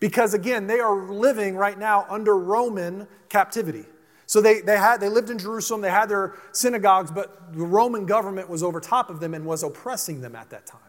Because 0.00 0.34
again, 0.34 0.66
they 0.66 0.80
are 0.80 1.08
living 1.08 1.56
right 1.56 1.78
now 1.78 2.06
under 2.08 2.36
Roman 2.36 3.06
captivity. 3.28 3.84
So 4.34 4.40
they, 4.40 4.62
they, 4.62 4.76
had, 4.76 4.96
they 4.96 5.08
lived 5.08 5.30
in 5.30 5.38
Jerusalem, 5.38 5.80
they 5.80 5.92
had 5.92 6.08
their 6.08 6.34
synagogues, 6.50 7.12
but 7.12 7.52
the 7.52 7.64
Roman 7.64 8.04
government 8.04 8.50
was 8.50 8.64
over 8.64 8.80
top 8.80 9.08
of 9.08 9.20
them 9.20 9.32
and 9.32 9.46
was 9.46 9.62
oppressing 9.62 10.22
them 10.22 10.34
at 10.34 10.50
that 10.50 10.66
time. 10.66 10.80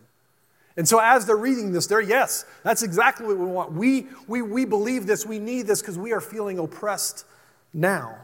And 0.75 0.87
so 0.87 0.97
as 0.97 1.27
they're 1.27 1.37
reading 1.37 1.71
this, 1.71 1.85
they're, 1.85 2.01
yes, 2.01 2.43
that's 2.63 2.81
exactly 2.81 3.27
what 3.27 3.37
we 3.37 3.45
want. 3.45 3.71
We, 3.73 4.07
we, 4.27 4.41
we 4.41 4.65
believe 4.65 5.05
this, 5.05 5.27
we 5.27 5.37
need 5.37 5.67
this 5.67 5.79
because 5.79 5.95
we 5.95 6.11
are 6.11 6.21
feeling 6.21 6.57
oppressed 6.57 7.23
now. 7.71 8.17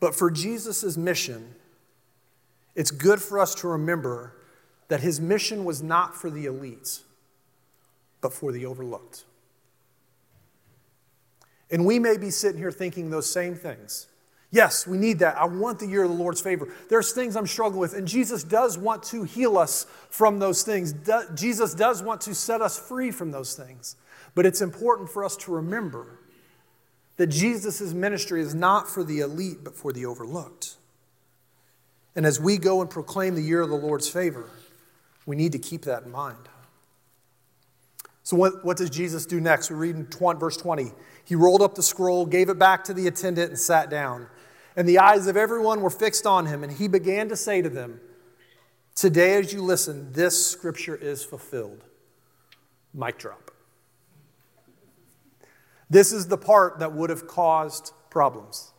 But 0.00 0.16
for 0.16 0.28
Jesus' 0.28 0.96
mission, 0.96 1.54
it's 2.74 2.90
good 2.90 3.22
for 3.22 3.38
us 3.38 3.54
to 3.54 3.68
remember 3.68 4.34
that 4.88 4.98
his 4.98 5.20
mission 5.20 5.64
was 5.64 5.80
not 5.80 6.16
for 6.16 6.28
the 6.28 6.46
elites, 6.46 7.02
but 8.20 8.32
for 8.32 8.50
the 8.50 8.66
overlooked. 8.66 9.26
And 11.70 11.84
we 11.84 11.98
may 11.98 12.16
be 12.16 12.30
sitting 12.30 12.58
here 12.58 12.72
thinking 12.72 13.10
those 13.10 13.30
same 13.30 13.54
things. 13.54 14.06
Yes, 14.50 14.86
we 14.86 14.96
need 14.96 15.18
that. 15.18 15.36
I 15.36 15.44
want 15.44 15.78
the 15.78 15.86
year 15.86 16.04
of 16.04 16.10
the 16.10 16.16
Lord's 16.16 16.40
favor. 16.40 16.68
There's 16.88 17.12
things 17.12 17.36
I'm 17.36 17.46
struggling 17.46 17.80
with, 17.80 17.92
and 17.92 18.08
Jesus 18.08 18.42
does 18.42 18.78
want 18.78 19.02
to 19.04 19.24
heal 19.24 19.58
us 19.58 19.86
from 20.08 20.38
those 20.38 20.62
things. 20.62 20.94
Jesus 21.34 21.74
does 21.74 22.02
want 22.02 22.22
to 22.22 22.34
set 22.34 22.62
us 22.62 22.78
free 22.78 23.10
from 23.10 23.30
those 23.30 23.54
things. 23.54 23.96
But 24.34 24.46
it's 24.46 24.62
important 24.62 25.10
for 25.10 25.22
us 25.22 25.36
to 25.38 25.52
remember 25.52 26.18
that 27.18 27.26
Jesus' 27.26 27.92
ministry 27.92 28.40
is 28.40 28.54
not 28.54 28.88
for 28.88 29.04
the 29.04 29.18
elite, 29.18 29.58
but 29.62 29.74
for 29.74 29.92
the 29.92 30.06
overlooked. 30.06 30.76
And 32.16 32.24
as 32.24 32.40
we 32.40 32.56
go 32.56 32.80
and 32.80 32.88
proclaim 32.88 33.34
the 33.34 33.42
year 33.42 33.60
of 33.60 33.68
the 33.68 33.76
Lord's 33.76 34.08
favor, 34.08 34.48
we 35.26 35.36
need 35.36 35.52
to 35.52 35.58
keep 35.58 35.82
that 35.82 36.04
in 36.04 36.10
mind. 36.10 36.48
So, 38.28 38.36
what, 38.36 38.62
what 38.62 38.76
does 38.76 38.90
Jesus 38.90 39.24
do 39.24 39.40
next? 39.40 39.70
We 39.70 39.76
read 39.76 39.96
in 39.96 40.04
20, 40.04 40.38
verse 40.38 40.58
20. 40.58 40.92
He 41.24 41.34
rolled 41.34 41.62
up 41.62 41.74
the 41.74 41.82
scroll, 41.82 42.26
gave 42.26 42.50
it 42.50 42.58
back 42.58 42.84
to 42.84 42.92
the 42.92 43.06
attendant, 43.06 43.48
and 43.48 43.58
sat 43.58 43.88
down. 43.88 44.26
And 44.76 44.86
the 44.86 44.98
eyes 44.98 45.26
of 45.28 45.38
everyone 45.38 45.80
were 45.80 45.88
fixed 45.88 46.26
on 46.26 46.44
him, 46.44 46.62
and 46.62 46.70
he 46.70 46.88
began 46.88 47.30
to 47.30 47.36
say 47.36 47.62
to 47.62 47.70
them, 47.70 48.02
Today, 48.94 49.36
as 49.36 49.54
you 49.54 49.62
listen, 49.62 50.12
this 50.12 50.46
scripture 50.46 50.94
is 50.94 51.24
fulfilled. 51.24 51.82
Mic 52.92 53.16
drop. 53.16 53.50
This 55.88 56.12
is 56.12 56.28
the 56.28 56.36
part 56.36 56.80
that 56.80 56.92
would 56.92 57.08
have 57.08 57.26
caused 57.26 57.92
problems 58.10 58.72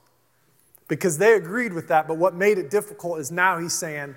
because 0.88 1.18
they 1.18 1.34
agreed 1.34 1.74
with 1.74 1.88
that, 1.88 2.08
but 2.08 2.18
what 2.18 2.36
made 2.36 2.60
it 2.60 2.70
difficult 2.70 3.20
is 3.20 3.32
now 3.32 3.58
he's 3.58 3.74
saying, 3.74 4.15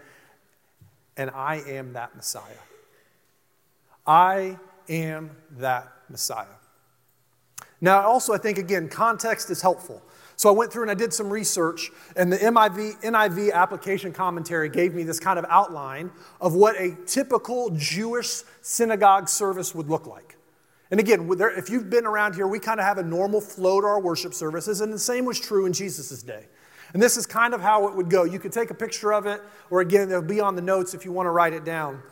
And 1.17 1.31
I 1.31 1.63
am 1.67 1.95
that 1.95 2.15
Messiah. 2.15 2.43
I 4.07 4.59
am 4.89 5.31
that 5.59 5.93
Messiah. 6.09 6.47
Now, 7.81 8.03
also, 8.03 8.33
I 8.33 8.39
think, 8.39 8.59
again, 8.59 8.89
context 8.89 9.51
is 9.51 9.61
helpful. 9.61 10.03
So 10.37 10.49
I 10.49 10.53
went 10.53 10.73
through 10.73 10.83
and 10.83 10.91
I 10.91 10.95
did 10.95 11.13
some 11.13 11.29
research, 11.29 11.91
and 12.17 12.33
the 12.33 12.37
NIV, 12.37 13.03
NIV 13.03 13.53
application 13.53 14.13
commentary 14.13 14.69
gave 14.69 14.95
me 14.95 15.03
this 15.03 15.21
kind 15.21 15.39
of 15.39 15.45
outline 15.49 16.11
of 16.41 16.55
what 16.55 16.77
a 16.81 16.97
typical 17.07 17.71
Jewish 17.71 18.43
synagogue 18.61 19.29
service 19.29 19.75
would 19.75 19.89
look 19.89 20.07
like. 20.07 20.37
And 20.91 21.01
again, 21.01 21.29
if 21.57 21.71
you've 21.71 21.91
been 21.91 22.07
around 22.07 22.35
here, 22.35 22.47
we 22.47 22.59
kind 22.59 22.79
of 22.79 22.87
have 22.87 22.99
a 22.99 23.03
normal 23.03 23.41
flow 23.41 23.81
to 23.81 23.87
our 23.87 24.01
worship 24.01 24.35
services, 24.35 24.81
and 24.81 24.93
the 24.93 24.99
same 24.99 25.25
was 25.25 25.41
true 25.41 25.67
in 25.67 25.73
Jesus' 25.73 26.23
day. 26.23 26.47
And 26.93 27.03
this 27.03 27.17
is 27.17 27.27
kind 27.27 27.55
of 27.55 27.61
how 27.61 27.89
it 27.89 27.97
would 27.97 28.11
go. 28.11 28.25
You 28.25 28.39
could 28.39 28.53
take 28.53 28.71
a 28.71 28.75
picture 28.75 29.13
of 29.13 29.27
it, 29.27 29.41
or 29.71 29.81
again, 29.81 30.09
it'll 30.09 30.23
be 30.23 30.41
on 30.41 30.55
the 30.55 30.63
notes 30.63 30.93
if 30.93 31.05
you 31.05 31.13
want 31.13 31.27
to 31.27 31.31
write 31.31 31.53
it 31.53 31.65
down. 31.65 32.03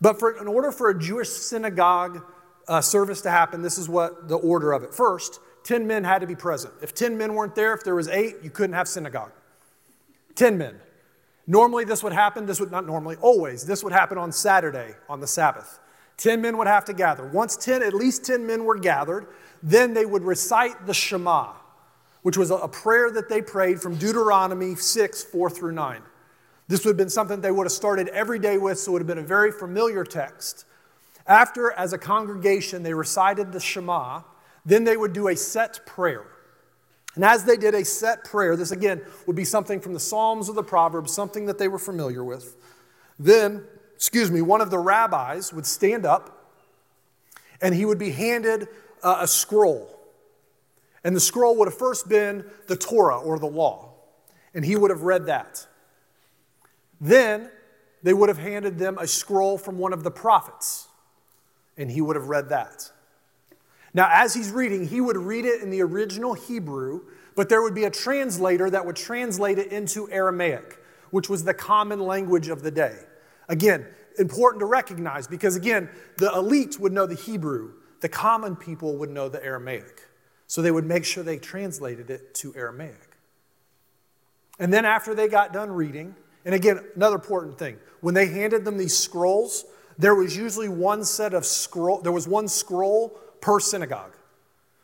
But 0.00 0.18
for, 0.18 0.38
in 0.40 0.46
order 0.46 0.72
for 0.72 0.90
a 0.90 0.98
Jewish 0.98 1.28
synagogue 1.28 2.24
uh, 2.68 2.80
service 2.80 3.20
to 3.22 3.30
happen, 3.30 3.62
this 3.62 3.78
is 3.78 3.88
what 3.88 4.28
the 4.28 4.36
order 4.36 4.72
of 4.72 4.82
it. 4.82 4.94
First, 4.94 5.40
10 5.64 5.86
men 5.86 6.04
had 6.04 6.20
to 6.20 6.26
be 6.26 6.34
present. 6.34 6.72
If 6.82 6.94
10 6.94 7.18
men 7.18 7.34
weren't 7.34 7.54
there, 7.54 7.74
if 7.74 7.84
there 7.84 7.94
was 7.94 8.08
eight, 8.08 8.36
you 8.42 8.50
couldn't 8.50 8.74
have 8.74 8.88
synagogue. 8.88 9.32
10 10.36 10.56
men. 10.56 10.80
Normally, 11.46 11.84
this 11.84 12.02
would 12.02 12.12
happen, 12.12 12.46
this 12.46 12.60
would 12.60 12.70
not 12.70 12.86
normally, 12.86 13.16
always, 13.20 13.66
this 13.66 13.82
would 13.82 13.92
happen 13.92 14.16
on 14.16 14.32
Saturday, 14.32 14.94
on 15.08 15.20
the 15.20 15.26
Sabbath. 15.26 15.80
10 16.16 16.40
men 16.40 16.56
would 16.58 16.66
have 16.66 16.84
to 16.84 16.92
gather. 16.92 17.26
Once 17.26 17.56
10, 17.56 17.82
at 17.82 17.94
least 17.94 18.24
10 18.24 18.46
men 18.46 18.64
were 18.64 18.78
gathered, 18.78 19.26
then 19.62 19.92
they 19.92 20.06
would 20.06 20.22
recite 20.22 20.86
the 20.86 20.94
Shema, 20.94 21.52
which 22.22 22.36
was 22.36 22.50
a 22.50 22.68
prayer 22.68 23.10
that 23.10 23.28
they 23.28 23.42
prayed 23.42 23.80
from 23.80 23.96
Deuteronomy 23.96 24.74
6, 24.74 25.24
4 25.24 25.50
through 25.50 25.72
9. 25.72 26.02
This 26.70 26.84
would 26.84 26.90
have 26.90 26.96
been 26.96 27.10
something 27.10 27.40
they 27.40 27.50
would 27.50 27.64
have 27.64 27.72
started 27.72 28.06
every 28.10 28.38
day 28.38 28.56
with, 28.56 28.78
so 28.78 28.90
it 28.90 28.92
would 28.92 29.02
have 29.02 29.08
been 29.08 29.18
a 29.18 29.22
very 29.22 29.50
familiar 29.50 30.04
text. 30.04 30.64
After, 31.26 31.72
as 31.72 31.92
a 31.92 31.98
congregation, 31.98 32.84
they 32.84 32.94
recited 32.94 33.50
the 33.50 33.58
Shema, 33.58 34.22
then 34.64 34.84
they 34.84 34.96
would 34.96 35.12
do 35.12 35.26
a 35.26 35.34
set 35.34 35.84
prayer. 35.84 36.24
And 37.16 37.24
as 37.24 37.42
they 37.42 37.56
did 37.56 37.74
a 37.74 37.84
set 37.84 38.22
prayer, 38.24 38.54
this 38.54 38.70
again 38.70 39.02
would 39.26 39.34
be 39.34 39.44
something 39.44 39.80
from 39.80 39.94
the 39.94 40.00
Psalms 40.00 40.48
or 40.48 40.54
the 40.54 40.62
Proverbs, 40.62 41.12
something 41.12 41.46
that 41.46 41.58
they 41.58 41.66
were 41.66 41.76
familiar 41.76 42.22
with. 42.22 42.56
Then, 43.18 43.64
excuse 43.96 44.30
me, 44.30 44.40
one 44.40 44.60
of 44.60 44.70
the 44.70 44.78
rabbis 44.78 45.52
would 45.52 45.66
stand 45.66 46.06
up 46.06 46.54
and 47.60 47.74
he 47.74 47.84
would 47.84 47.98
be 47.98 48.12
handed 48.12 48.68
a 49.02 49.26
scroll. 49.26 49.98
And 51.02 51.16
the 51.16 51.20
scroll 51.20 51.56
would 51.56 51.66
have 51.66 51.76
first 51.76 52.08
been 52.08 52.44
the 52.68 52.76
Torah 52.76 53.18
or 53.18 53.40
the 53.40 53.46
law. 53.46 53.92
And 54.54 54.64
he 54.64 54.76
would 54.76 54.90
have 54.90 55.02
read 55.02 55.26
that. 55.26 55.66
Then 57.00 57.50
they 58.02 58.12
would 58.12 58.28
have 58.28 58.38
handed 58.38 58.78
them 58.78 58.98
a 58.98 59.06
scroll 59.06 59.58
from 59.58 59.78
one 59.78 59.92
of 59.92 60.04
the 60.04 60.10
prophets, 60.10 60.88
and 61.76 61.90
he 61.90 62.00
would 62.00 62.16
have 62.16 62.28
read 62.28 62.48
that. 62.50 62.90
Now, 63.92 64.08
as 64.12 64.34
he's 64.34 64.50
reading, 64.50 64.86
he 64.86 65.00
would 65.00 65.16
read 65.16 65.44
it 65.44 65.62
in 65.62 65.70
the 65.70 65.82
original 65.82 66.34
Hebrew, 66.34 67.02
but 67.34 67.48
there 67.48 67.62
would 67.62 67.74
be 67.74 67.84
a 67.84 67.90
translator 67.90 68.70
that 68.70 68.86
would 68.86 68.96
translate 68.96 69.58
it 69.58 69.72
into 69.72 70.10
Aramaic, 70.10 70.78
which 71.10 71.28
was 71.28 71.44
the 71.44 71.54
common 71.54 72.00
language 72.00 72.48
of 72.48 72.62
the 72.62 72.70
day. 72.70 72.96
Again, 73.48 73.86
important 74.18 74.60
to 74.60 74.66
recognize 74.66 75.26
because, 75.26 75.56
again, 75.56 75.88
the 76.18 76.32
elite 76.32 76.78
would 76.78 76.92
know 76.92 77.06
the 77.06 77.14
Hebrew, 77.14 77.72
the 78.00 78.08
common 78.08 78.56
people 78.56 78.96
would 78.98 79.10
know 79.10 79.28
the 79.28 79.44
Aramaic. 79.44 80.06
So 80.46 80.62
they 80.62 80.70
would 80.70 80.86
make 80.86 81.04
sure 81.04 81.22
they 81.22 81.38
translated 81.38 82.10
it 82.10 82.34
to 82.36 82.54
Aramaic. 82.54 83.16
And 84.58 84.72
then, 84.72 84.84
after 84.84 85.14
they 85.14 85.28
got 85.28 85.52
done 85.52 85.70
reading, 85.70 86.14
and 86.44 86.54
again, 86.54 86.80
another 86.96 87.16
important 87.16 87.58
thing 87.58 87.78
when 88.00 88.14
they 88.14 88.26
handed 88.26 88.64
them 88.64 88.78
these 88.78 88.96
scrolls, 88.96 89.64
there 89.98 90.14
was 90.14 90.36
usually 90.36 90.68
one 90.68 91.04
set 91.04 91.34
of 91.34 91.44
scroll, 91.44 92.00
there 92.00 92.12
was 92.12 92.26
one 92.26 92.48
scroll 92.48 93.10
per 93.40 93.60
synagogue. 93.60 94.16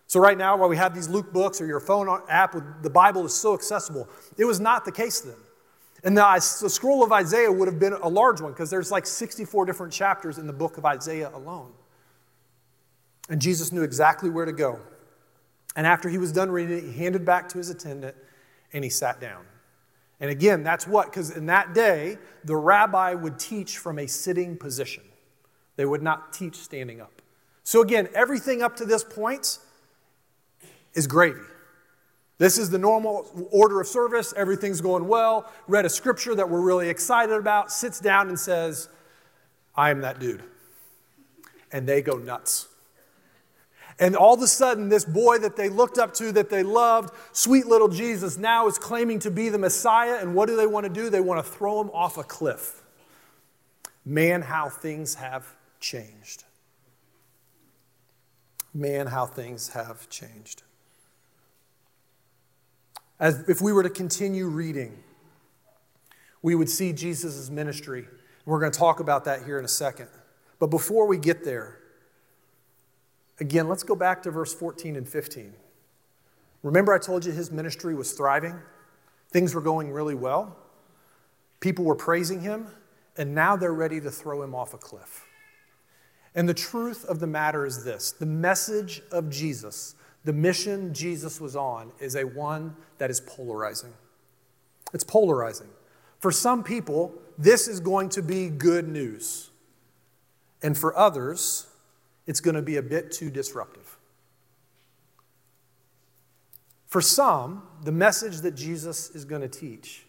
So, 0.08 0.20
right 0.20 0.38
now, 0.38 0.56
while 0.56 0.68
we 0.68 0.76
have 0.76 0.94
these 0.94 1.08
Luke 1.08 1.32
books 1.32 1.60
or 1.60 1.66
your 1.66 1.80
phone 1.80 2.22
app 2.28 2.54
with 2.54 2.82
the 2.82 2.90
Bible 2.90 3.24
is 3.24 3.34
so 3.34 3.54
accessible, 3.54 4.08
it 4.36 4.44
was 4.44 4.60
not 4.60 4.84
the 4.84 4.92
case 4.92 5.20
then. 5.20 5.34
And 6.04 6.16
the, 6.16 6.22
the 6.60 6.70
scroll 6.70 7.02
of 7.02 7.10
Isaiah 7.10 7.50
would 7.50 7.66
have 7.66 7.80
been 7.80 7.94
a 7.94 8.08
large 8.08 8.40
one 8.40 8.52
because 8.52 8.70
there's 8.70 8.92
like 8.92 9.06
64 9.06 9.64
different 9.64 9.92
chapters 9.92 10.38
in 10.38 10.46
the 10.46 10.52
book 10.52 10.78
of 10.78 10.84
Isaiah 10.84 11.30
alone. 11.34 11.72
And 13.28 13.40
Jesus 13.40 13.72
knew 13.72 13.82
exactly 13.82 14.30
where 14.30 14.44
to 14.44 14.52
go. 14.52 14.78
And 15.74 15.86
after 15.86 16.08
he 16.08 16.18
was 16.18 16.30
done 16.30 16.50
reading 16.50 16.78
it, 16.78 16.84
he 16.84 16.92
handed 16.92 17.24
back 17.24 17.48
to 17.48 17.58
his 17.58 17.70
attendant 17.70 18.14
and 18.72 18.84
he 18.84 18.90
sat 18.90 19.20
down. 19.20 19.44
And 20.20 20.30
again, 20.30 20.62
that's 20.62 20.86
what, 20.86 21.06
because 21.06 21.30
in 21.30 21.46
that 21.46 21.74
day, 21.74 22.18
the 22.44 22.56
rabbi 22.56 23.14
would 23.14 23.38
teach 23.38 23.78
from 23.78 23.98
a 23.98 24.06
sitting 24.06 24.56
position. 24.56 25.02
They 25.76 25.84
would 25.84 26.02
not 26.02 26.32
teach 26.32 26.56
standing 26.56 27.00
up. 27.00 27.22
So 27.64 27.82
again, 27.82 28.08
everything 28.14 28.62
up 28.62 28.76
to 28.76 28.84
this 28.84 29.04
point 29.04 29.58
is 30.94 31.06
gravy. 31.06 31.40
This 32.38 32.58
is 32.58 32.70
the 32.70 32.78
normal 32.78 33.48
order 33.50 33.80
of 33.80 33.86
service. 33.86 34.32
Everything's 34.36 34.80
going 34.80 35.08
well. 35.08 35.50
Read 35.68 35.84
a 35.84 35.88
scripture 35.88 36.34
that 36.34 36.48
we're 36.48 36.60
really 36.60 36.88
excited 36.88 37.34
about, 37.34 37.72
sits 37.72 37.98
down 37.98 38.28
and 38.28 38.38
says, 38.38 38.88
I 39.74 39.90
am 39.90 40.00
that 40.02 40.18
dude. 40.18 40.42
And 41.72 41.86
they 41.86 42.02
go 42.02 42.16
nuts. 42.16 42.68
And 43.98 44.14
all 44.14 44.34
of 44.34 44.42
a 44.42 44.46
sudden, 44.46 44.90
this 44.90 45.06
boy 45.06 45.38
that 45.38 45.56
they 45.56 45.70
looked 45.70 45.96
up 45.96 46.12
to, 46.14 46.30
that 46.32 46.50
they 46.50 46.62
loved, 46.62 47.14
sweet 47.32 47.66
little 47.66 47.88
Jesus, 47.88 48.36
now 48.36 48.66
is 48.66 48.78
claiming 48.78 49.18
to 49.20 49.30
be 49.30 49.48
the 49.48 49.58
Messiah. 49.58 50.18
And 50.20 50.34
what 50.34 50.48
do 50.48 50.56
they 50.56 50.66
want 50.66 50.84
to 50.84 50.92
do? 50.92 51.08
They 51.08 51.20
want 51.20 51.44
to 51.44 51.50
throw 51.50 51.80
him 51.80 51.90
off 51.90 52.18
a 52.18 52.22
cliff. 52.22 52.82
Man, 54.04 54.42
how 54.42 54.68
things 54.68 55.14
have 55.14 55.46
changed. 55.80 56.44
Man, 58.74 59.06
how 59.06 59.24
things 59.24 59.70
have 59.70 60.08
changed. 60.10 60.62
As 63.18 63.48
if 63.48 63.62
we 63.62 63.72
were 63.72 63.82
to 63.82 63.90
continue 63.90 64.46
reading, 64.46 65.02
we 66.42 66.54
would 66.54 66.68
see 66.68 66.92
Jesus' 66.92 67.48
ministry. 67.48 68.06
We're 68.44 68.60
going 68.60 68.72
to 68.72 68.78
talk 68.78 69.00
about 69.00 69.24
that 69.24 69.44
here 69.44 69.58
in 69.58 69.64
a 69.64 69.68
second. 69.68 70.08
But 70.58 70.66
before 70.66 71.06
we 71.06 71.16
get 71.16 71.44
there, 71.44 71.78
Again, 73.38 73.68
let's 73.68 73.82
go 73.82 73.94
back 73.94 74.22
to 74.22 74.30
verse 74.30 74.54
14 74.54 74.96
and 74.96 75.08
15. 75.08 75.52
Remember, 76.62 76.94
I 76.94 76.98
told 76.98 77.24
you 77.24 77.32
his 77.32 77.50
ministry 77.50 77.94
was 77.94 78.12
thriving? 78.12 78.58
Things 79.30 79.54
were 79.54 79.60
going 79.60 79.92
really 79.92 80.14
well. 80.14 80.56
People 81.60 81.84
were 81.84 81.94
praising 81.94 82.40
him, 82.40 82.68
and 83.16 83.34
now 83.34 83.56
they're 83.56 83.74
ready 83.74 84.00
to 84.00 84.10
throw 84.10 84.42
him 84.42 84.54
off 84.54 84.74
a 84.74 84.78
cliff. 84.78 85.24
And 86.34 86.48
the 86.48 86.54
truth 86.54 87.04
of 87.04 87.18
the 87.18 87.26
matter 87.26 87.64
is 87.64 87.84
this 87.84 88.12
the 88.12 88.26
message 88.26 89.02
of 89.10 89.30
Jesus, 89.30 89.94
the 90.24 90.32
mission 90.32 90.92
Jesus 90.92 91.40
was 91.40 91.56
on, 91.56 91.92
is 91.98 92.14
a 92.14 92.24
one 92.24 92.76
that 92.98 93.10
is 93.10 93.20
polarizing. 93.20 93.92
It's 94.92 95.04
polarizing. 95.04 95.68
For 96.18 96.30
some 96.30 96.62
people, 96.62 97.14
this 97.38 97.68
is 97.68 97.80
going 97.80 98.08
to 98.10 98.22
be 98.22 98.48
good 98.48 98.88
news. 98.88 99.50
And 100.62 100.76
for 100.76 100.96
others, 100.96 101.66
it's 102.26 102.40
going 102.40 102.56
to 102.56 102.62
be 102.62 102.76
a 102.76 102.82
bit 102.82 103.12
too 103.12 103.30
disruptive. 103.30 103.98
For 106.86 107.00
some, 107.00 107.62
the 107.82 107.92
message 107.92 108.38
that 108.38 108.54
Jesus 108.54 109.10
is 109.10 109.24
going 109.24 109.42
to 109.42 109.48
teach, 109.48 110.06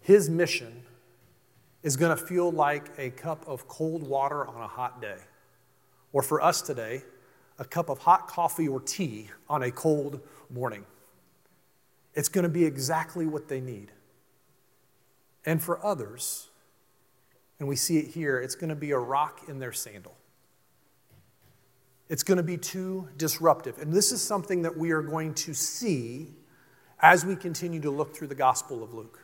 his 0.00 0.28
mission, 0.28 0.82
is 1.82 1.96
going 1.96 2.16
to 2.16 2.22
feel 2.22 2.50
like 2.50 2.90
a 2.98 3.10
cup 3.10 3.46
of 3.46 3.68
cold 3.68 4.02
water 4.02 4.46
on 4.46 4.60
a 4.60 4.66
hot 4.66 5.00
day. 5.00 5.18
Or 6.12 6.22
for 6.22 6.42
us 6.42 6.62
today, 6.62 7.02
a 7.58 7.64
cup 7.64 7.88
of 7.88 7.98
hot 7.98 8.26
coffee 8.26 8.66
or 8.66 8.80
tea 8.80 9.30
on 9.48 9.62
a 9.62 9.70
cold 9.70 10.20
morning. 10.50 10.84
it's 12.14 12.28
going 12.28 12.44
to 12.44 12.48
be 12.48 12.64
exactly 12.64 13.26
what 13.26 13.48
they 13.48 13.60
need. 13.60 13.90
And 15.44 15.62
for 15.62 15.84
others, 15.84 16.48
and 17.58 17.68
we 17.68 17.76
see 17.76 17.98
it 17.98 18.08
here, 18.08 18.40
it's 18.40 18.54
going 18.54 18.70
to 18.70 18.76
be 18.76 18.92
a 18.92 18.98
rock 18.98 19.42
in 19.48 19.58
their 19.58 19.72
sandal. 19.72 20.16
It's 22.08 22.22
going 22.22 22.36
to 22.36 22.42
be 22.42 22.58
too 22.58 23.08
disruptive. 23.16 23.78
And 23.78 23.92
this 23.92 24.12
is 24.12 24.20
something 24.20 24.62
that 24.62 24.76
we 24.76 24.90
are 24.90 25.02
going 25.02 25.34
to 25.34 25.54
see 25.54 26.28
as 27.00 27.24
we 27.24 27.36
continue 27.36 27.80
to 27.80 27.90
look 27.90 28.14
through 28.14 28.28
the 28.28 28.34
Gospel 28.34 28.82
of 28.82 28.92
Luke. 28.94 29.20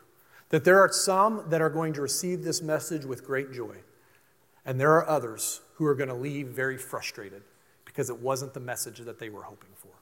That 0.48 0.64
there 0.64 0.80
are 0.80 0.92
some 0.92 1.44
that 1.48 1.60
are 1.60 1.70
going 1.70 1.92
to 1.94 2.00
receive 2.00 2.42
this 2.42 2.60
message 2.60 3.04
with 3.04 3.24
great 3.24 3.52
joy, 3.52 3.76
and 4.64 4.80
there 4.80 4.92
are 4.92 5.08
others 5.08 5.60
who 5.74 5.86
are 5.86 5.94
going 5.94 6.08
to 6.08 6.14
leave 6.14 6.48
very 6.48 6.76
frustrated 6.76 7.42
because 7.84 8.10
it 8.10 8.18
wasn't 8.18 8.54
the 8.54 8.60
message 8.60 8.98
that 8.98 9.18
they 9.18 9.28
were 9.28 9.42
hoping 9.42 9.70
for. 9.76 9.92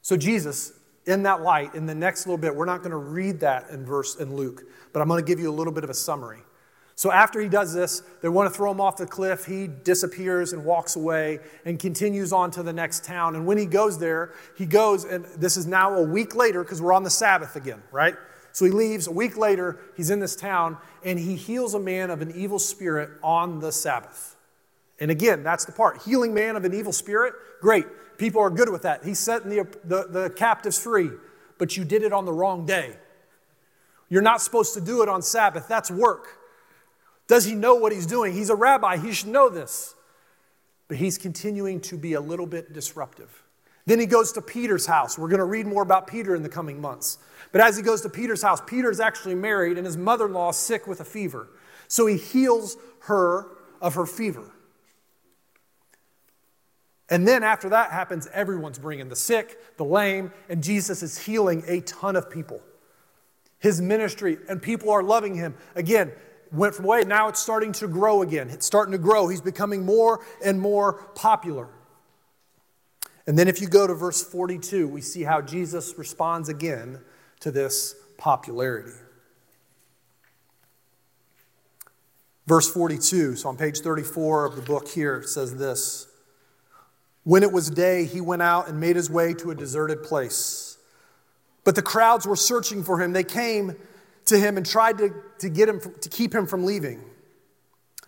So, 0.00 0.16
Jesus, 0.16 0.72
in 1.06 1.22
that 1.24 1.42
light, 1.42 1.74
in 1.74 1.86
the 1.86 1.94
next 1.94 2.26
little 2.26 2.38
bit, 2.38 2.54
we're 2.54 2.64
not 2.64 2.78
going 2.78 2.90
to 2.90 2.96
read 2.96 3.40
that 3.40 3.70
in 3.70 3.84
verse 3.84 4.16
in 4.16 4.34
Luke, 4.34 4.62
but 4.92 5.00
I'm 5.00 5.08
going 5.08 5.22
to 5.22 5.26
give 5.26 5.40
you 5.40 5.50
a 5.50 5.52
little 5.52 5.72
bit 5.72 5.84
of 5.84 5.90
a 5.90 5.94
summary. 5.94 6.40
So 6.96 7.10
after 7.10 7.40
he 7.40 7.48
does 7.48 7.74
this, 7.74 8.02
they 8.22 8.28
want 8.28 8.50
to 8.50 8.56
throw 8.56 8.70
him 8.70 8.80
off 8.80 8.96
the 8.96 9.06
cliff. 9.06 9.44
He 9.44 9.66
disappears 9.66 10.52
and 10.52 10.64
walks 10.64 10.94
away 10.94 11.40
and 11.64 11.78
continues 11.78 12.32
on 12.32 12.52
to 12.52 12.62
the 12.62 12.72
next 12.72 13.04
town. 13.04 13.34
And 13.34 13.46
when 13.46 13.58
he 13.58 13.66
goes 13.66 13.98
there, 13.98 14.32
he 14.56 14.64
goes, 14.64 15.04
and 15.04 15.24
this 15.36 15.56
is 15.56 15.66
now 15.66 15.94
a 15.94 16.02
week 16.02 16.36
later 16.36 16.62
because 16.62 16.80
we're 16.80 16.92
on 16.92 17.02
the 17.02 17.10
Sabbath 17.10 17.56
again, 17.56 17.82
right? 17.90 18.14
So 18.52 18.64
he 18.64 18.70
leaves. 18.70 19.08
A 19.08 19.12
week 19.12 19.36
later, 19.36 19.80
he's 19.96 20.10
in 20.10 20.20
this 20.20 20.36
town 20.36 20.78
and 21.04 21.18
he 21.18 21.34
heals 21.34 21.74
a 21.74 21.80
man 21.80 22.10
of 22.10 22.22
an 22.22 22.30
evil 22.30 22.60
spirit 22.60 23.10
on 23.22 23.58
the 23.58 23.72
Sabbath. 23.72 24.36
And 25.00 25.10
again, 25.10 25.42
that's 25.42 25.64
the 25.64 25.72
part. 25.72 26.02
Healing 26.02 26.32
man 26.32 26.54
of 26.54 26.64
an 26.64 26.72
evil 26.72 26.92
spirit, 26.92 27.34
great. 27.60 27.86
People 28.18 28.40
are 28.40 28.50
good 28.50 28.70
with 28.70 28.82
that. 28.82 29.04
He's 29.04 29.18
setting 29.18 29.50
the, 29.50 29.66
the, 29.84 30.06
the 30.08 30.30
captives 30.30 30.78
free, 30.78 31.10
but 31.58 31.76
you 31.76 31.84
did 31.84 32.04
it 32.04 32.12
on 32.12 32.24
the 32.24 32.32
wrong 32.32 32.64
day. 32.64 32.96
You're 34.08 34.22
not 34.22 34.40
supposed 34.40 34.74
to 34.74 34.80
do 34.80 35.02
it 35.02 35.08
on 35.08 35.20
Sabbath. 35.22 35.66
That's 35.66 35.90
work. 35.90 36.38
Does 37.26 37.44
he 37.44 37.54
know 37.54 37.74
what 37.74 37.92
he's 37.92 38.06
doing? 38.06 38.32
He's 38.32 38.50
a 38.50 38.54
rabbi, 38.54 38.96
he 38.96 39.12
should 39.12 39.28
know 39.28 39.48
this. 39.48 39.94
But 40.88 40.98
he's 40.98 41.16
continuing 41.16 41.80
to 41.82 41.96
be 41.96 42.12
a 42.12 42.20
little 42.20 42.46
bit 42.46 42.72
disruptive. 42.72 43.42
Then 43.86 43.98
he 43.98 44.06
goes 44.06 44.32
to 44.32 44.42
Peter's 44.42 44.86
house. 44.86 45.18
We're 45.18 45.28
going 45.28 45.38
to 45.38 45.44
read 45.44 45.66
more 45.66 45.82
about 45.82 46.06
Peter 46.06 46.34
in 46.34 46.42
the 46.42 46.48
coming 46.48 46.80
months. 46.80 47.18
But 47.52 47.60
as 47.60 47.76
he 47.76 47.82
goes 47.82 48.00
to 48.02 48.08
Peter's 48.08 48.42
house, 48.42 48.60
Peter 48.66 48.90
is 48.90 49.00
actually 49.00 49.34
married 49.34 49.76
and 49.76 49.86
his 49.86 49.96
mother 49.96 50.26
in 50.26 50.32
law 50.32 50.50
is 50.50 50.56
sick 50.56 50.86
with 50.86 51.00
a 51.00 51.04
fever. 51.04 51.48
So 51.88 52.06
he 52.06 52.16
heals 52.16 52.76
her 53.00 53.48
of 53.80 53.94
her 53.94 54.06
fever. 54.06 54.50
And 57.10 57.28
then 57.28 57.42
after 57.42 57.68
that 57.68 57.90
happens, 57.90 58.26
everyone's 58.32 58.78
bringing 58.78 59.08
the 59.08 59.16
sick, 59.16 59.76
the 59.76 59.84
lame, 59.84 60.32
and 60.48 60.62
Jesus 60.62 61.02
is 61.02 61.18
healing 61.18 61.62
a 61.66 61.80
ton 61.82 62.16
of 62.16 62.30
people. 62.30 62.60
His 63.58 63.80
ministry, 63.80 64.38
and 64.48 64.60
people 64.60 64.90
are 64.90 65.02
loving 65.02 65.34
him. 65.34 65.54
Again, 65.74 66.12
went 66.54 66.74
from 66.74 66.84
away. 66.84 67.02
Now 67.04 67.28
it's 67.28 67.40
starting 67.40 67.72
to 67.72 67.88
grow 67.88 68.22
again. 68.22 68.50
It's 68.50 68.66
starting 68.66 68.92
to 68.92 68.98
grow. 68.98 69.28
He's 69.28 69.40
becoming 69.40 69.84
more 69.84 70.24
and 70.44 70.60
more 70.60 70.94
popular. 71.14 71.68
And 73.26 73.38
then 73.38 73.48
if 73.48 73.60
you 73.60 73.68
go 73.68 73.86
to 73.86 73.94
verse 73.94 74.22
42, 74.22 74.86
we 74.86 75.00
see 75.00 75.22
how 75.22 75.40
Jesus 75.40 75.94
responds 75.96 76.48
again 76.48 77.00
to 77.40 77.50
this 77.50 77.94
popularity. 78.18 78.92
Verse 82.46 82.70
42, 82.70 83.36
so 83.36 83.48
on 83.48 83.56
page 83.56 83.80
34 83.80 84.44
of 84.44 84.56
the 84.56 84.62
book 84.62 84.88
here, 84.88 85.16
it 85.16 85.28
says 85.28 85.56
this 85.56 86.06
When 87.22 87.42
it 87.42 87.50
was 87.50 87.70
day, 87.70 88.04
he 88.04 88.20
went 88.20 88.42
out 88.42 88.68
and 88.68 88.78
made 88.78 88.96
his 88.96 89.08
way 89.08 89.32
to 89.34 89.50
a 89.50 89.54
deserted 89.54 90.02
place. 90.02 90.76
But 91.64 91.74
the 91.74 91.82
crowds 91.82 92.26
were 92.26 92.36
searching 92.36 92.84
for 92.84 93.00
him. 93.00 93.14
They 93.14 93.24
came 93.24 93.76
to 94.26 94.38
him 94.38 94.58
and 94.58 94.66
tried 94.66 94.98
to, 94.98 95.14
to 95.44 95.50
get 95.50 95.68
him 95.68 95.80
to 96.00 96.08
keep 96.08 96.34
him 96.34 96.46
from 96.46 96.64
leaving. 96.64 97.04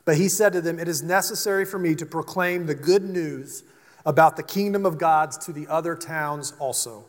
But 0.07 0.16
he 0.16 0.29
said 0.29 0.55
to 0.55 0.62
them, 0.62 0.79
It 0.79 0.88
is 0.88 1.03
necessary 1.03 1.66
for 1.66 1.79
me 1.79 1.94
to 1.96 2.07
proclaim 2.07 2.66
the 2.66 2.75
good 2.75 3.03
news 3.03 3.62
about 4.07 4.37
the 4.37 4.42
kingdom 4.42 4.87
of 4.87 4.96
God 4.99 5.33
to 5.42 5.53
the 5.53 5.66
other 5.68 5.94
towns 5.94 6.55
also, 6.59 7.05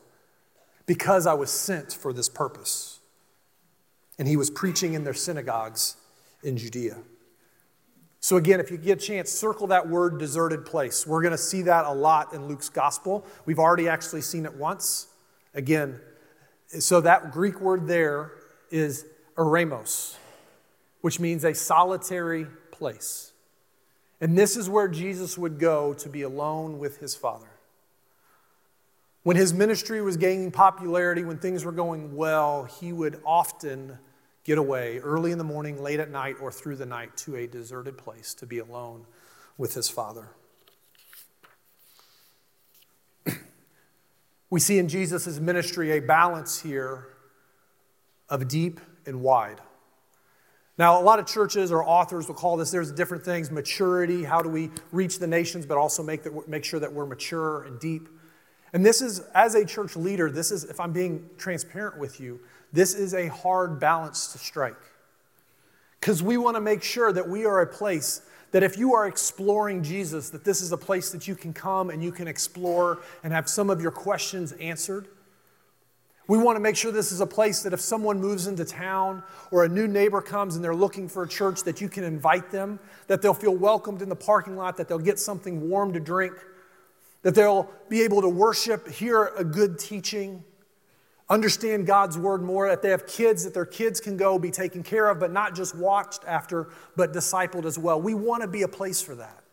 because 0.85 1.25
I 1.25 1.33
was 1.33 1.49
sent 1.49 1.93
for 1.93 2.11
this 2.11 2.27
purpose. 2.27 2.99
And 4.19 4.27
he 4.27 4.35
was 4.35 4.49
preaching 4.49 4.93
in 4.93 5.03
their 5.03 5.13
synagogues 5.13 5.95
in 6.43 6.57
Judea. 6.57 6.97
So, 8.19 8.35
again, 8.35 8.59
if 8.59 8.71
you 8.71 8.77
get 8.77 9.01
a 9.01 9.05
chance, 9.05 9.31
circle 9.31 9.67
that 9.67 9.87
word 9.87 10.17
deserted 10.17 10.65
place. 10.65 11.07
We're 11.07 11.21
going 11.21 11.31
to 11.31 11.37
see 11.37 11.61
that 11.61 11.85
a 11.85 11.93
lot 11.93 12.33
in 12.33 12.47
Luke's 12.47 12.67
gospel. 12.67 13.25
We've 13.45 13.59
already 13.59 13.87
actually 13.87 14.21
seen 14.21 14.45
it 14.45 14.55
once. 14.55 15.07
Again, 15.53 16.01
so 16.67 16.99
that 16.99 17.31
Greek 17.31 17.61
word 17.61 17.87
there 17.87 18.31
is 18.71 19.05
eremos, 19.37 20.15
which 21.01 21.19
means 21.19 21.45
a 21.45 21.53
solitary 21.53 22.47
place. 22.71 23.31
And 24.19 24.37
this 24.37 24.57
is 24.57 24.69
where 24.69 24.87
Jesus 24.87 25.37
would 25.37 25.59
go 25.59 25.93
to 25.93 26.09
be 26.09 26.23
alone 26.23 26.79
with 26.79 26.97
his 26.97 27.15
Father. 27.15 27.49
When 29.23 29.37
his 29.37 29.53
ministry 29.53 30.01
was 30.01 30.17
gaining 30.17 30.51
popularity, 30.51 31.23
when 31.23 31.37
things 31.37 31.65
were 31.65 31.71
going 31.71 32.15
well, 32.15 32.63
he 32.63 32.91
would 32.91 33.21
often 33.25 33.99
get 34.43 34.57
away 34.57 34.99
early 34.99 35.31
in 35.31 35.37
the 35.37 35.43
morning, 35.43 35.83
late 35.83 35.99
at 35.99 36.09
night, 36.09 36.37
or 36.41 36.51
through 36.51 36.77
the 36.77 36.85
night 36.85 37.15
to 37.17 37.35
a 37.35 37.45
deserted 37.45 37.97
place 37.97 38.33
to 38.35 38.45
be 38.45 38.57
alone 38.59 39.05
with 39.57 39.73
his 39.73 39.89
Father. 39.89 40.29
we 44.49 44.61
see 44.61 44.79
in 44.79 44.87
Jesus' 44.87 45.39
ministry 45.39 45.91
a 45.91 45.99
balance 45.99 46.61
here 46.61 47.09
of 48.29 48.47
deep 48.47 48.79
and 49.07 49.21
wide. 49.21 49.61
Now, 50.77 51.01
a 51.01 51.03
lot 51.03 51.17
of 51.17 51.25
churches 51.25 51.71
or 51.71 51.83
authors 51.83 52.27
will 52.27 52.35
call 52.35 52.55
this, 52.57 52.69
there's 52.69 52.91
different 52.91 53.25
things 53.25 53.49
maturity, 53.49 54.23
how 54.23 54.43
do 54.43 54.49
we 54.49 54.69
reach 54.91 55.17
the 55.17 55.25
nations, 55.25 55.65
but 55.65 55.77
also 55.77 56.03
make, 56.03 56.23
that, 56.23 56.47
make 56.47 56.63
sure 56.63 56.79
that 56.79 56.93
we're 56.93 57.07
mature 57.07 57.63
and 57.63 57.79
deep. 57.79 58.07
And 58.73 58.85
this 58.85 59.01
is, 59.01 59.21
as 59.33 59.55
a 59.55 59.65
church 59.65 59.95
leader, 59.95 60.29
this 60.29 60.51
is, 60.51 60.65
if 60.65 60.79
I'm 60.79 60.91
being 60.91 61.29
transparent 61.37 61.97
with 61.97 62.19
you, 62.19 62.39
this 62.71 62.93
is 62.93 63.15
a 63.15 63.27
hard 63.27 63.79
balance 63.79 64.33
to 64.33 64.37
strike. 64.37 64.75
Because 65.99 66.21
we 66.21 66.37
want 66.37 66.55
to 66.57 66.61
make 66.61 66.83
sure 66.83 67.11
that 67.11 67.27
we 67.27 67.45
are 67.45 67.61
a 67.61 67.67
place 67.67 68.21
that 68.51 68.63
if 68.63 68.77
you 68.77 68.93
are 68.93 69.07
exploring 69.07 69.83
Jesus, 69.83 70.29
that 70.29 70.43
this 70.43 70.61
is 70.61 70.71
a 70.71 70.77
place 70.77 71.11
that 71.11 71.27
you 71.27 71.35
can 71.35 71.53
come 71.53 71.89
and 71.89 72.03
you 72.03 72.11
can 72.11 72.27
explore 72.27 72.99
and 73.23 73.33
have 73.33 73.49
some 73.49 73.69
of 73.69 73.81
your 73.81 73.91
questions 73.91 74.51
answered. 74.53 75.07
We 76.27 76.37
want 76.37 76.57
to 76.57 76.59
make 76.59 76.75
sure 76.75 76.91
this 76.91 77.13
is 77.13 77.21
a 77.21 77.25
place 77.25 77.63
that 77.63 77.71
if 77.71 77.79
someone 77.79 78.19
moves 78.19 78.47
into 78.47 78.65
town 78.65 79.23
or 79.49 79.63
a 79.63 79.69
new 79.69 79.87
neighbor 79.87 80.21
comes 80.21 80.55
and 80.55 80.63
they're 80.63 80.75
looking 80.75 81.07
for 81.07 81.23
a 81.23 81.27
church, 81.27 81.63
that 81.63 81.79
you 81.79 81.87
can 81.87 82.03
invite 82.03 82.51
them, 82.51 82.79
that 83.07 83.21
they'll 83.21 83.33
feel 83.33 83.55
welcomed 83.55 84.01
in 84.01 84.09
the 84.09 84.15
parking 84.15 84.57
lot, 84.57 84.75
that 84.77 84.89
they'll 84.89 84.99
get 84.99 85.19
something 85.19 85.69
warm 85.69 85.93
to 85.93 86.01
drink, 86.01 86.33
that 87.21 87.33
they'll 87.33 87.69
be 87.87 88.01
able 88.01 88.21
to 88.21 88.29
worship, 88.29 88.89
hear 88.89 89.27
a 89.37 89.43
good 89.43 89.79
teaching, 89.79 90.43
understand 91.29 91.87
God's 91.87 92.17
word 92.17 92.41
more, 92.41 92.67
that 92.67 92.81
they 92.81 92.89
have 92.89 93.07
kids, 93.07 93.45
that 93.45 93.53
their 93.53 93.65
kids 93.65 94.01
can 94.01 94.17
go 94.17 94.37
be 94.37 94.51
taken 94.51 94.83
care 94.83 95.09
of, 95.09 95.21
but 95.21 95.31
not 95.31 95.55
just 95.55 95.75
watched 95.75 96.23
after, 96.27 96.67
but 96.97 97.13
discipled 97.13 97.63
as 97.63 97.79
well. 97.79 98.01
We 98.01 98.13
want 98.13 98.41
to 98.41 98.49
be 98.49 98.63
a 98.63 98.67
place 98.67 99.01
for 99.01 99.15
that. 99.15 99.43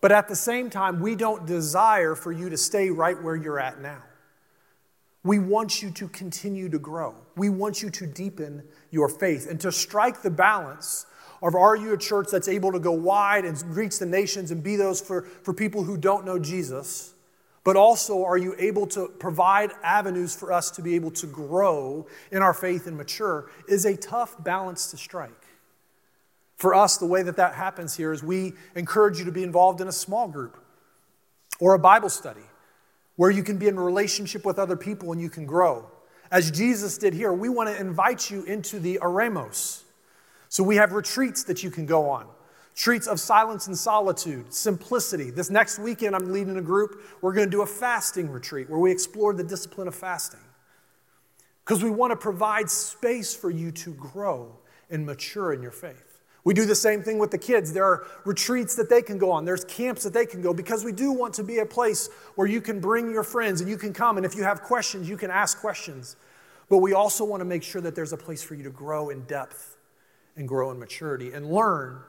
But 0.00 0.10
at 0.10 0.26
the 0.28 0.36
same 0.36 0.70
time, 0.70 1.00
we 1.00 1.14
don't 1.14 1.46
desire 1.46 2.16
for 2.16 2.32
you 2.32 2.50
to 2.50 2.56
stay 2.56 2.90
right 2.90 3.20
where 3.20 3.36
you're 3.36 3.60
at 3.60 3.80
now. 3.80 4.02
We 5.24 5.38
want 5.38 5.82
you 5.82 5.90
to 5.90 6.08
continue 6.08 6.68
to 6.68 6.78
grow. 6.78 7.14
We 7.36 7.50
want 7.50 7.82
you 7.82 7.90
to 7.90 8.06
deepen 8.06 8.62
your 8.90 9.08
faith 9.08 9.48
and 9.50 9.60
to 9.60 9.72
strike 9.72 10.22
the 10.22 10.30
balance 10.30 11.06
of 11.42 11.54
are 11.54 11.76
you 11.76 11.92
a 11.92 11.98
church 11.98 12.28
that's 12.30 12.48
able 12.48 12.72
to 12.72 12.78
go 12.78 12.92
wide 12.92 13.44
and 13.44 13.60
reach 13.76 13.98
the 13.98 14.06
nations 14.06 14.50
and 14.50 14.62
be 14.62 14.76
those 14.76 15.00
for, 15.00 15.22
for 15.22 15.52
people 15.52 15.82
who 15.82 15.96
don't 15.96 16.24
know 16.24 16.38
Jesus? 16.38 17.14
But 17.64 17.76
also, 17.76 18.24
are 18.24 18.38
you 18.38 18.54
able 18.58 18.86
to 18.88 19.08
provide 19.08 19.72
avenues 19.82 20.34
for 20.34 20.52
us 20.52 20.70
to 20.72 20.82
be 20.82 20.94
able 20.94 21.10
to 21.12 21.26
grow 21.26 22.06
in 22.32 22.40
our 22.40 22.54
faith 22.54 22.86
and 22.86 22.96
mature? 22.96 23.50
Is 23.68 23.84
a 23.84 23.96
tough 23.96 24.42
balance 24.42 24.90
to 24.92 24.96
strike. 24.96 25.30
For 26.56 26.74
us, 26.74 26.96
the 26.96 27.06
way 27.06 27.22
that 27.22 27.36
that 27.36 27.54
happens 27.54 27.96
here 27.96 28.12
is 28.12 28.22
we 28.22 28.54
encourage 28.74 29.18
you 29.18 29.24
to 29.26 29.32
be 29.32 29.42
involved 29.42 29.80
in 29.80 29.88
a 29.88 29.92
small 29.92 30.28
group 30.28 30.56
or 31.60 31.74
a 31.74 31.78
Bible 31.78 32.08
study 32.08 32.40
where 33.18 33.32
you 33.32 33.42
can 33.42 33.58
be 33.58 33.66
in 33.66 33.78
relationship 33.78 34.44
with 34.44 34.60
other 34.60 34.76
people 34.76 35.10
and 35.10 35.20
you 35.20 35.28
can 35.28 35.44
grow. 35.44 35.84
As 36.30 36.52
Jesus 36.52 36.96
did 36.96 37.12
here, 37.12 37.32
we 37.32 37.48
want 37.48 37.68
to 37.68 37.76
invite 37.76 38.30
you 38.30 38.44
into 38.44 38.78
the 38.78 39.00
eremos. 39.02 39.82
So 40.48 40.62
we 40.62 40.76
have 40.76 40.92
retreats 40.92 41.42
that 41.44 41.64
you 41.64 41.70
can 41.72 41.84
go 41.84 42.08
on. 42.08 42.28
Retreats 42.76 43.08
of 43.08 43.18
silence 43.18 43.66
and 43.66 43.76
solitude, 43.76 44.54
simplicity. 44.54 45.32
This 45.32 45.50
next 45.50 45.80
weekend, 45.80 46.14
I'm 46.14 46.32
leading 46.32 46.58
a 46.58 46.62
group. 46.62 47.00
We're 47.20 47.32
going 47.32 47.48
to 47.48 47.50
do 47.50 47.62
a 47.62 47.66
fasting 47.66 48.30
retreat 48.30 48.70
where 48.70 48.78
we 48.78 48.92
explore 48.92 49.34
the 49.34 49.42
discipline 49.42 49.88
of 49.88 49.96
fasting. 49.96 50.38
Because 51.64 51.82
we 51.82 51.90
want 51.90 52.12
to 52.12 52.16
provide 52.16 52.70
space 52.70 53.34
for 53.34 53.50
you 53.50 53.72
to 53.72 53.90
grow 53.94 54.56
and 54.90 55.04
mature 55.04 55.52
in 55.52 55.60
your 55.60 55.72
faith. 55.72 56.07
We 56.44 56.54
do 56.54 56.64
the 56.64 56.74
same 56.74 57.02
thing 57.02 57.18
with 57.18 57.30
the 57.30 57.38
kids. 57.38 57.72
There 57.72 57.84
are 57.84 58.06
retreats 58.24 58.74
that 58.76 58.88
they 58.88 59.02
can 59.02 59.18
go 59.18 59.30
on, 59.30 59.44
there's 59.44 59.64
camps 59.64 60.04
that 60.04 60.12
they 60.12 60.26
can 60.26 60.40
go 60.40 60.54
because 60.54 60.84
we 60.84 60.92
do 60.92 61.12
want 61.12 61.34
to 61.34 61.42
be 61.42 61.58
a 61.58 61.66
place 61.66 62.08
where 62.36 62.46
you 62.46 62.60
can 62.60 62.80
bring 62.80 63.10
your 63.10 63.24
friends 63.24 63.60
and 63.60 63.68
you 63.68 63.76
can 63.76 63.92
come. 63.92 64.16
And 64.16 64.24
if 64.24 64.34
you 64.34 64.44
have 64.44 64.62
questions, 64.62 65.08
you 65.08 65.16
can 65.16 65.30
ask 65.30 65.58
questions. 65.58 66.16
But 66.68 66.78
we 66.78 66.92
also 66.92 67.24
want 67.24 67.40
to 67.40 67.44
make 67.44 67.62
sure 67.62 67.80
that 67.80 67.94
there's 67.94 68.12
a 68.12 68.16
place 68.16 68.42
for 68.42 68.54
you 68.54 68.62
to 68.64 68.70
grow 68.70 69.08
in 69.08 69.22
depth 69.24 69.76
and 70.36 70.46
grow 70.46 70.70
in 70.70 70.78
maturity 70.78 71.32
and 71.32 71.50
learn 71.50 72.00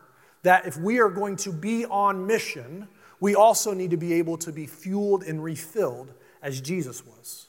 that 0.43 0.65
if 0.65 0.77
we 0.77 0.99
are 0.99 1.09
going 1.09 1.35
to 1.37 1.51
be 1.51 1.85
on 1.85 2.25
mission, 2.25 2.87
we 3.19 3.35
also 3.35 3.73
need 3.73 3.91
to 3.91 3.97
be 3.97 4.13
able 4.13 4.37
to 4.37 4.51
be 4.51 4.65
fueled 4.65 5.23
and 5.23 5.43
refilled 5.43 6.13
as 6.41 6.61
Jesus 6.61 7.05
was 7.05 7.47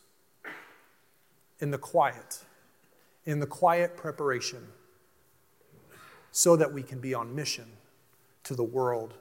in 1.61 1.71
the 1.71 1.79
quiet, 1.79 2.45
in 3.25 3.39
the 3.39 3.47
quiet 3.47 3.97
preparation, 3.97 4.67
so 6.33 6.57
that 6.57 6.73
we 6.73 6.83
can 6.83 7.01
be 7.01 7.15
on 7.15 7.35
mission 7.35 7.67
to 8.45 8.55
the 8.55 8.65
world 8.65 9.15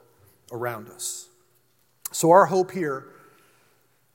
around 0.52 0.88
us. 0.88 1.28
So, 2.12 2.30
our 2.30 2.46
hope 2.46 2.72
here 2.72 3.06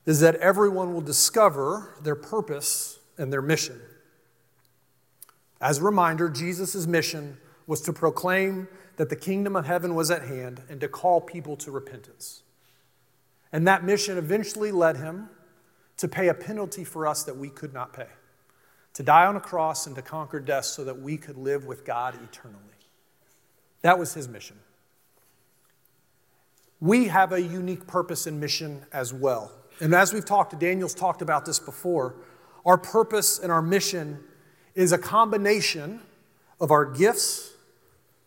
is 0.05 0.19
that 0.19 0.35
everyone 0.35 0.93
will 0.93 1.01
discover 1.01 1.95
their 2.01 2.15
purpose 2.15 2.99
and 3.17 3.31
their 3.31 3.41
mission. 3.41 3.79
As 5.61 5.79
a 5.79 5.83
reminder, 5.83 6.29
Jesus' 6.29 6.85
mission 6.85 7.37
was 7.65 7.81
to 7.81 7.93
proclaim 7.93 8.67
that 8.97 9.09
the 9.09 9.15
kingdom 9.15 9.55
of 9.55 9.65
heaven 9.65 9.95
was 9.95 10.11
at 10.11 10.23
hand 10.23 10.61
and 10.69 10.79
to 10.81 10.87
call 10.87 11.21
people 11.21 11.55
to 11.57 11.71
repentance. 11.71 12.43
And 13.51 13.67
that 13.67 13.83
mission 13.83 14.17
eventually 14.17 14.71
led 14.71 14.97
him 14.97 15.29
to 15.97 16.07
pay 16.07 16.27
a 16.27 16.33
penalty 16.33 16.83
for 16.83 17.07
us 17.07 17.23
that 17.23 17.37
we 17.37 17.49
could 17.49 17.73
not 17.73 17.93
pay, 17.93 18.07
to 18.93 19.03
die 19.03 19.25
on 19.25 19.35
a 19.35 19.41
cross 19.41 19.87
and 19.87 19.95
to 19.95 20.01
conquer 20.01 20.39
death 20.39 20.65
so 20.65 20.83
that 20.83 20.99
we 20.99 21.17
could 21.17 21.37
live 21.37 21.65
with 21.65 21.85
God 21.85 22.15
eternally. 22.21 22.74
That 23.85 23.99
was 23.99 24.15
his 24.15 24.27
mission. 24.27 24.57
We 26.79 27.05
have 27.09 27.31
a 27.31 27.39
unique 27.39 27.85
purpose 27.85 28.25
and 28.25 28.39
mission 28.39 28.83
as 28.91 29.13
well. 29.13 29.51
And 29.79 29.93
as 29.93 30.11
we've 30.11 30.25
talked, 30.25 30.57
Daniel's 30.57 30.95
talked 30.95 31.21
about 31.21 31.45
this 31.45 31.59
before, 31.59 32.15
our 32.65 32.79
purpose 32.79 33.37
and 33.37 33.51
our 33.51 33.61
mission 33.61 34.23
is 34.73 34.91
a 34.91 34.97
combination 34.97 36.01
of 36.59 36.71
our 36.71 36.83
gifts, 36.83 37.53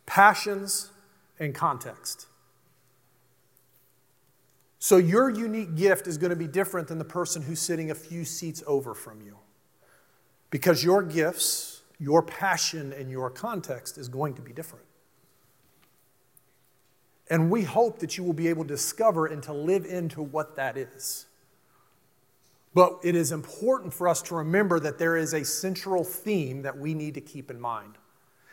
passions, 0.07 0.92
and 1.40 1.57
context. 1.57 2.29
So, 4.79 4.97
your 4.97 5.29
unique 5.29 5.75
gift 5.75 6.07
is 6.07 6.18
going 6.18 6.31
to 6.31 6.37
be 6.37 6.47
different 6.47 6.87
than 6.87 6.99
the 6.99 7.05
person 7.05 7.42
who's 7.42 7.59
sitting 7.59 7.90
a 7.90 7.97
few 7.97 8.25
seats 8.25 8.62
over 8.64 8.94
from 8.94 9.23
you. 9.23 9.37
Because 10.51 10.85
your 10.85 11.03
gifts, 11.03 11.83
your 11.99 12.23
passion, 12.23 12.92
and 12.92 13.11
your 13.11 13.29
context 13.29 13.99
is 13.99 14.09
going 14.09 14.35
to 14.35 14.40
be 14.40 14.53
different. 14.53 14.85
And 17.31 17.51
we 17.51 17.62
hope 17.62 17.99
that 17.99 18.17
you 18.17 18.25
will 18.25 18.33
be 18.33 18.49
able 18.49 18.64
to 18.64 18.69
discover 18.69 19.27
and 19.27 19.43
to 19.45 19.53
live 19.53 19.85
into 19.85 20.23
what 20.23 20.57
that 20.57 20.77
is. 20.77 21.27
But 22.75 23.01
it 23.03 23.14
is 23.14 23.33
important 23.33 23.93
for 23.93 24.09
us 24.09 24.23
to 24.23 24.37
remember 24.37 24.79
that 24.81 24.99
there 24.99 25.17
is 25.17 25.35
a 25.35 25.45
central 25.45 26.05
theme 26.05 26.62
that 26.62 26.79
we 26.79 26.95
need 26.95 27.14
to 27.14 27.21
keep 27.21 27.51
in 27.51 27.61
mind. 27.61 27.95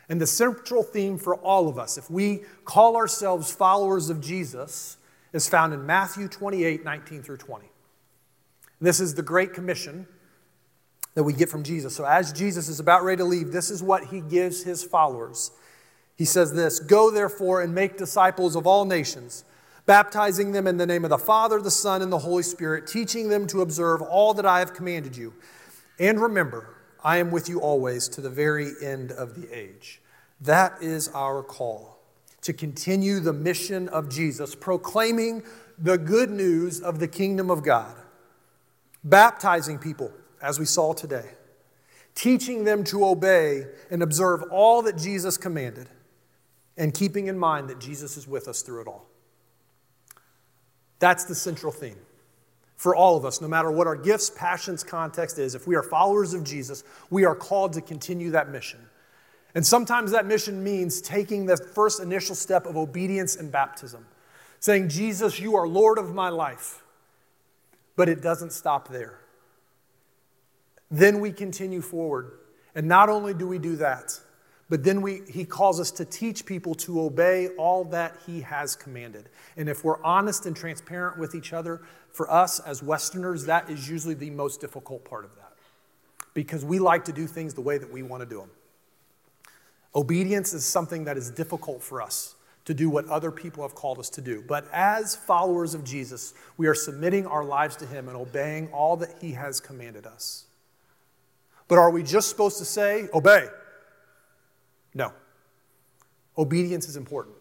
And 0.09 0.21
the 0.21 0.27
central 0.27 0.83
theme 0.83 1.17
for 1.17 1.35
all 1.35 1.67
of 1.67 1.79
us, 1.79 1.97
if 1.97 2.09
we 2.09 2.43
call 2.63 2.95
ourselves 2.95 3.51
followers 3.51 4.09
of 4.09 4.21
Jesus, 4.21 4.97
is 5.33 5.49
found 5.49 5.73
in 5.73 5.85
Matthew 5.85 6.27
28 6.27 6.85
19 6.85 7.23
through 7.23 7.37
20. 7.37 7.69
This 8.79 8.99
is 8.99 9.15
the 9.15 9.23
Great 9.23 9.53
Commission 9.53 10.07
that 11.15 11.23
we 11.23 11.33
get 11.33 11.49
from 11.49 11.63
Jesus. 11.63 11.95
So, 11.95 12.05
as 12.05 12.31
Jesus 12.31 12.69
is 12.69 12.79
about 12.79 13.03
ready 13.03 13.17
to 13.17 13.25
leave, 13.25 13.51
this 13.51 13.71
is 13.71 13.81
what 13.81 14.05
he 14.05 14.21
gives 14.21 14.63
his 14.63 14.83
followers. 14.83 15.51
He 16.15 16.25
says 16.25 16.53
this 16.53 16.79
Go 16.79 17.11
therefore 17.11 17.61
and 17.61 17.73
make 17.73 17.97
disciples 17.97 18.55
of 18.55 18.65
all 18.65 18.85
nations, 18.85 19.43
baptizing 19.85 20.51
them 20.51 20.67
in 20.67 20.77
the 20.77 20.85
name 20.85 21.03
of 21.03 21.09
the 21.09 21.17
Father, 21.17 21.61
the 21.61 21.71
Son, 21.71 22.01
and 22.01 22.11
the 22.11 22.19
Holy 22.19 22.43
Spirit, 22.43 22.87
teaching 22.87 23.29
them 23.29 23.47
to 23.47 23.61
observe 23.61 24.01
all 24.01 24.33
that 24.33 24.45
I 24.45 24.59
have 24.59 24.73
commanded 24.73 25.15
you. 25.15 25.33
And 25.99 26.19
remember, 26.19 26.75
I 27.03 27.17
am 27.17 27.31
with 27.31 27.47
you 27.47 27.59
always 27.59 28.07
to 28.09 28.21
the 28.21 28.29
very 28.29 28.71
end 28.81 29.11
of 29.11 29.39
the 29.39 29.51
age. 29.55 30.01
That 30.41 30.81
is 30.81 31.09
our 31.09 31.43
call 31.43 31.95
to 32.41 32.53
continue 32.53 33.19
the 33.19 33.33
mission 33.33 33.89
of 33.89 34.07
Jesus, 34.07 34.53
proclaiming 34.53 35.41
the 35.79 35.97
good 35.97 36.29
news 36.29 36.79
of 36.79 36.99
the 36.99 37.07
kingdom 37.07 37.49
of 37.49 37.63
God, 37.63 37.95
baptizing 39.03 39.79
people, 39.79 40.11
as 40.41 40.59
we 40.59 40.65
saw 40.65 40.93
today, 40.93 41.31
teaching 42.13 42.63
them 42.63 42.83
to 42.83 43.03
obey 43.03 43.65
and 43.89 44.03
observe 44.03 44.43
all 44.51 44.83
that 44.83 44.95
Jesus 44.95 45.37
commanded, 45.37 45.89
and 46.77 46.93
keeping 46.93 47.27
in 47.27 47.37
mind 47.37 47.69
that 47.69 47.79
Jesus 47.79 48.17
is 48.17 48.27
with 48.27 48.47
us 48.47 48.61
through 48.61 48.81
it 48.81 48.87
all. 48.87 49.07
That's 50.99 51.25
the 51.25 51.35
central 51.35 51.71
theme 51.71 51.97
for 52.75 52.95
all 52.95 53.15
of 53.15 53.25
us, 53.25 53.41
no 53.41 53.47
matter 53.47 53.71
what 53.71 53.87
our 53.87 53.95
gifts, 53.95 54.29
passions, 54.29 54.83
context 54.83 55.39
is. 55.39 55.55
If 55.55 55.65
we 55.65 55.75
are 55.75 55.83
followers 55.83 56.33
of 56.33 56.43
Jesus, 56.43 56.83
we 57.09 57.23
are 57.25 57.35
called 57.35 57.73
to 57.73 57.81
continue 57.81 58.31
that 58.31 58.49
mission. 58.49 58.79
And 59.53 59.65
sometimes 59.65 60.11
that 60.11 60.25
mission 60.25 60.63
means 60.63 61.01
taking 61.01 61.45
the 61.45 61.55
first 61.55 62.01
initial 62.01 62.35
step 62.35 62.65
of 62.65 62.75
obedience 62.75 63.37
and 63.37 63.51
baptism, 63.51 64.05
saying, 64.59 64.89
Jesus, 64.89 65.39
you 65.39 65.55
are 65.55 65.67
Lord 65.67 65.97
of 65.97 66.13
my 66.13 66.27
life. 66.27 66.83
But 67.95 68.09
it 68.09 68.21
doesn't 68.21 68.51
stop 68.51 68.89
there. 68.89 69.19
Then 70.91 71.21
we 71.21 71.31
continue 71.31 71.81
forward. 71.81 72.33
And 72.75 72.87
not 72.87 73.07
only 73.07 73.33
do 73.33 73.47
we 73.47 73.57
do 73.57 73.77
that, 73.77 74.19
but 74.69 74.83
then 74.83 75.01
we, 75.01 75.21
he 75.29 75.45
calls 75.45 75.79
us 75.79 75.91
to 75.91 76.05
teach 76.05 76.45
people 76.45 76.73
to 76.75 77.01
obey 77.01 77.49
all 77.49 77.83
that 77.85 78.17
he 78.25 78.41
has 78.41 78.75
commanded. 78.75 79.29
And 79.57 79.69
if 79.69 79.83
we're 79.83 80.01
honest 80.03 80.45
and 80.45 80.55
transparent 80.55 81.19
with 81.19 81.35
each 81.35 81.53
other, 81.53 81.81
for 82.11 82.31
us 82.31 82.59
as 82.61 82.81
Westerners, 82.81 83.45
that 83.45 83.69
is 83.69 83.89
usually 83.89 84.15
the 84.15 84.29
most 84.29 84.61
difficult 84.61 85.03
part 85.05 85.25
of 85.25 85.35
that. 85.35 85.51
Because 86.33 86.65
we 86.65 86.79
like 86.79 87.05
to 87.05 87.13
do 87.13 87.27
things 87.27 87.53
the 87.53 87.61
way 87.61 87.77
that 87.77 87.91
we 87.91 88.01
want 88.01 88.21
to 88.21 88.25
do 88.25 88.39
them. 88.39 88.49
Obedience 89.93 90.53
is 90.53 90.65
something 90.65 91.03
that 91.05 91.17
is 91.17 91.29
difficult 91.29 91.83
for 91.83 92.01
us 92.01 92.35
to 92.65 92.73
do 92.73 92.89
what 92.89 93.05
other 93.07 93.31
people 93.31 93.63
have 93.63 93.75
called 93.75 93.99
us 93.99 94.09
to 94.09 94.21
do. 94.21 94.43
But 94.45 94.67
as 94.73 95.15
followers 95.15 95.73
of 95.73 95.83
Jesus, 95.83 96.33
we 96.57 96.67
are 96.67 96.73
submitting 96.73 97.27
our 97.27 97.43
lives 97.43 97.75
to 97.77 97.85
him 97.85 98.07
and 98.07 98.17
obeying 98.17 98.69
all 98.69 98.97
that 98.97 99.15
he 99.21 99.33
has 99.33 99.59
commanded 99.59 100.05
us. 100.05 100.45
But 101.67 101.77
are 101.77 101.91
we 101.91 102.01
just 102.01 102.29
supposed 102.29 102.57
to 102.57 102.65
say, 102.65 103.07
obey? 103.13 103.47
No. 104.95 105.11
Obedience 106.37 106.87
is 106.87 106.95
important. 106.95 107.35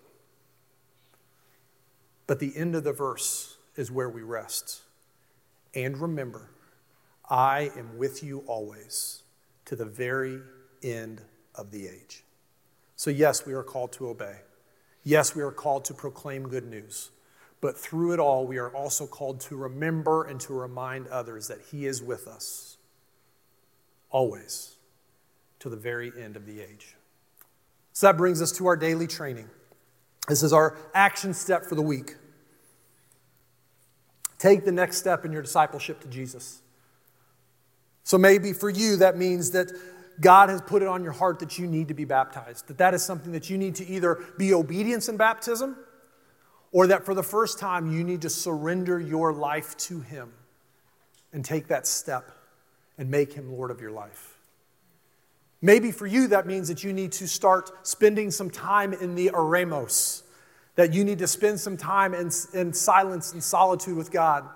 But 2.27 2.41
the 2.41 2.55
end 2.57 2.75
of 2.75 2.85
the 2.85 2.93
verse 2.93 3.57
is 3.77 3.91
where 3.91 4.09
we 4.09 4.23
rest. 4.23 4.83
And 5.75 5.97
remember, 5.99 6.51
I 7.29 7.71
am 7.77 7.97
with 7.97 8.23
you 8.23 8.45
always 8.47 9.23
to 9.65 9.77
the 9.77 9.85
very 9.85 10.41
end 10.83 11.23
of 11.55 11.71
the 11.71 11.89
age. 11.89 12.25
So, 12.97 13.11
yes, 13.11 13.47
we 13.47 13.53
are 13.55 13.63
called 13.63 13.93
to 13.93 14.09
obey. 14.09 14.41
Yes, 15.03 15.35
we 15.35 15.43
are 15.43 15.51
called 15.51 15.85
to 15.87 15.95
proclaim 15.95 16.49
good 16.49 16.67
news. 16.67 17.11
But 17.61 17.79
through 17.79 18.13
it 18.13 18.21
all, 18.21 18.47
we 18.47 18.59
are 18.59 18.75
also 18.75 19.07
called 19.07 19.41
to 19.43 19.57
remember 19.57 20.25
and 20.25 20.41
to 20.41 20.53
remind 20.53 21.09
others 21.09 21.49
that 21.49 21.61
He 21.71 21.87
is 21.87 22.03
with 22.03 22.27
us 22.29 22.77
always 24.11 24.77
to 25.59 25.69
the 25.69 25.77
very 25.77 26.13
end 26.19 26.37
of 26.37 26.47
the 26.47 26.61
age. 26.61 26.95
So 27.95 28.09
that 28.09 28.17
brings 28.17 28.43
us 28.43 28.53
to 28.53 28.67
our 28.67 28.77
daily 28.77 29.07
training. 29.07 29.49
This 30.29 30.43
is 30.43 30.53
our 30.53 30.77
action 30.95 31.33
step 31.33 31.65
for 31.65 31.77
the 31.77 31.83
week. 31.83 32.17
Take 34.39 34.65
the 34.65 34.73
next 34.73 34.99
step 34.99 35.25
in 35.25 35.33
your 35.33 35.43
discipleship 35.43 36.01
to 36.01 36.09
Jesus. 36.09 36.61
So 38.03 38.19
maybe 38.19 38.53
for 38.53 38.69
you, 38.69 38.97
that 38.97 39.17
means 39.17 39.53
that 39.53 39.71
God 40.21 40.49
has 40.49 40.61
put 40.61 40.83
it 40.83 40.89
on 40.89 41.03
your 41.03 41.13
heart 41.13 41.39
that 41.39 41.59
you 41.59 41.67
need 41.67 41.89
to 41.89 41.95
be 41.95 42.05
baptized, 42.05 42.67
that 42.69 42.79
that 42.79 42.95
is 42.95 43.03
something 43.03 43.33
that 43.33 43.49
you 43.49 43.57
need 43.57 43.77
to 43.77 43.87
either 43.87 44.23
be 44.37 44.53
obedience 44.53 45.09
in 45.09 45.17
baptism 45.17 45.77
or 46.73 46.89
that 46.89 47.05
for 47.05 47.15
the 47.15 47.23
first 47.23 47.59
time 47.59 47.93
you 47.93 48.03
need 48.03 48.23
to 48.23 48.31
surrender 48.31 49.01
your 49.01 49.33
life 49.33 49.77
to 49.77 50.01
Him 50.01 50.33
and 51.33 51.45
take 51.45 51.69
that 51.69 51.87
step 51.87 52.31
and 52.99 53.09
make 53.09 53.33
Him 53.33 53.53
Lord 53.53 53.71
of 53.71 53.81
your 53.81 53.93
life. 53.93 54.34
Maybe 55.65 55.93
for 55.93 56.07
you, 56.07 56.29
that 56.29 56.47
means 56.47 56.69
that 56.69 56.85
you 56.85 56.93
need 56.93 57.11
to 57.13 57.27
start 57.27 57.71
spending 57.87 58.31
some 58.31 58.51
time 58.51 58.93
in 58.93 59.15
the 59.15 59.31
eremos, 59.33 60.23
that 60.75 60.93
you 60.93 61.07
need 61.07 61.19
to 61.21 61.27
spend 61.27 61.59
some 61.59 61.79
time 61.79 62.13
in, 62.13 62.31
in 62.53 62.75
silence 62.75 63.33
and 63.33 63.43
solitude 63.43 63.97
with 63.97 64.11
God, 64.11 64.47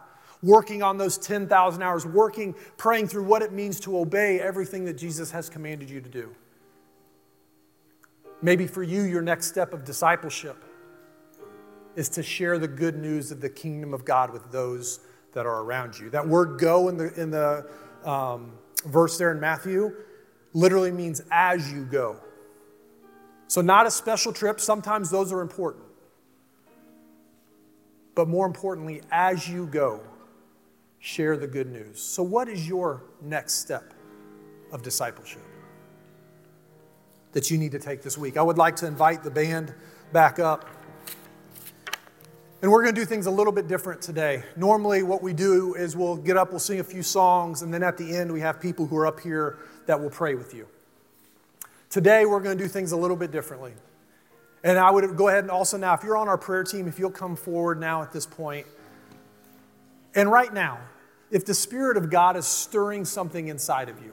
working 0.42 0.82
on 0.82 0.98
those 0.98 1.16
10,000 1.16 1.82
hours, 1.82 2.04
working, 2.04 2.54
praying 2.76 3.08
through 3.08 3.24
what 3.24 3.40
it 3.40 3.52
means 3.52 3.80
to 3.80 3.96
obey 3.96 4.38
everything 4.38 4.84
that 4.84 4.98
Jesus 4.98 5.30
has 5.30 5.48
commanded 5.48 5.88
you 5.88 6.02
to 6.02 6.10
do. 6.10 6.28
Maybe 8.42 8.66
for 8.66 8.82
you, 8.82 9.04
your 9.04 9.22
next 9.22 9.46
step 9.46 9.72
of 9.72 9.84
discipleship 9.86 10.62
is 11.96 12.10
to 12.10 12.22
share 12.22 12.58
the 12.58 12.68
good 12.68 12.98
news 12.98 13.32
of 13.32 13.40
the 13.40 13.48
kingdom 13.48 13.94
of 13.94 14.04
God 14.04 14.30
with 14.30 14.52
those 14.52 15.00
that 15.32 15.46
are 15.46 15.62
around 15.62 15.98
you. 15.98 16.10
That 16.10 16.28
word 16.28 16.60
go 16.60 16.88
in 16.88 16.98
the, 16.98 17.18
in 17.18 17.30
the 17.30 17.66
um, 18.04 18.52
verse 18.84 19.16
there 19.16 19.32
in 19.32 19.40
Matthew 19.40 19.96
literally 20.58 20.90
means 20.90 21.22
as 21.30 21.72
you 21.72 21.84
go. 21.84 22.16
So, 23.46 23.60
not 23.60 23.86
a 23.86 23.90
special 23.90 24.32
trip. 24.32 24.60
Sometimes 24.60 25.08
those 25.10 25.32
are 25.32 25.40
important. 25.40 25.84
But 28.14 28.28
more 28.28 28.46
importantly, 28.46 29.00
as 29.10 29.48
you 29.48 29.66
go, 29.66 30.00
share 30.98 31.36
the 31.36 31.46
good 31.46 31.70
news. 31.70 32.02
So, 32.02 32.22
what 32.22 32.48
is 32.48 32.68
your 32.68 33.04
next 33.22 33.54
step 33.54 33.94
of 34.72 34.82
discipleship 34.82 35.42
that 37.32 37.50
you 37.50 37.56
need 37.56 37.72
to 37.72 37.78
take 37.78 38.02
this 38.02 38.18
week? 38.18 38.36
I 38.36 38.42
would 38.42 38.58
like 38.58 38.76
to 38.76 38.86
invite 38.86 39.22
the 39.22 39.30
band 39.30 39.72
back 40.12 40.38
up. 40.38 40.66
And 42.60 42.72
we're 42.72 42.82
going 42.82 42.94
to 42.94 43.00
do 43.00 43.04
things 43.04 43.26
a 43.26 43.30
little 43.30 43.52
bit 43.52 43.68
different 43.68 44.02
today. 44.02 44.42
Normally, 44.56 45.04
what 45.04 45.22
we 45.22 45.32
do 45.32 45.74
is 45.74 45.96
we'll 45.96 46.16
get 46.16 46.36
up, 46.36 46.50
we'll 46.50 46.58
sing 46.58 46.80
a 46.80 46.84
few 46.84 47.04
songs, 47.04 47.62
and 47.62 47.72
then 47.72 47.84
at 47.84 47.96
the 47.96 48.16
end, 48.16 48.32
we 48.32 48.40
have 48.40 48.60
people 48.60 48.86
who 48.86 48.96
are 48.96 49.06
up 49.06 49.20
here 49.20 49.58
that 49.86 50.00
will 50.00 50.10
pray 50.10 50.34
with 50.34 50.52
you. 50.54 50.66
Today, 51.88 52.26
we're 52.26 52.40
going 52.40 52.58
to 52.58 52.64
do 52.64 52.68
things 52.68 52.90
a 52.90 52.96
little 52.96 53.16
bit 53.16 53.30
differently. 53.30 53.74
And 54.64 54.76
I 54.76 54.90
would 54.90 55.16
go 55.16 55.28
ahead 55.28 55.44
and 55.44 55.52
also 55.52 55.76
now, 55.76 55.94
if 55.94 56.02
you're 56.02 56.16
on 56.16 56.26
our 56.26 56.36
prayer 56.36 56.64
team, 56.64 56.88
if 56.88 56.98
you'll 56.98 57.12
come 57.12 57.36
forward 57.36 57.78
now 57.78 58.02
at 58.02 58.12
this 58.12 58.26
point. 58.26 58.66
And 60.16 60.30
right 60.30 60.52
now, 60.52 60.80
if 61.30 61.44
the 61.44 61.54
Spirit 61.54 61.96
of 61.96 62.10
God 62.10 62.36
is 62.36 62.46
stirring 62.46 63.04
something 63.04 63.46
inside 63.48 63.88
of 63.88 64.02
you, 64.02 64.12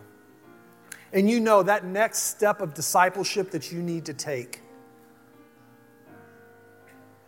and 1.14 1.28
you 1.28 1.40
know 1.40 1.64
that 1.64 1.84
next 1.84 2.24
step 2.24 2.62
of 2.62 2.76
discipleship 2.76 3.50
that 3.52 3.72
you 3.72 3.82
need 3.82 4.06
to 4.06 4.14
take, 4.14 4.62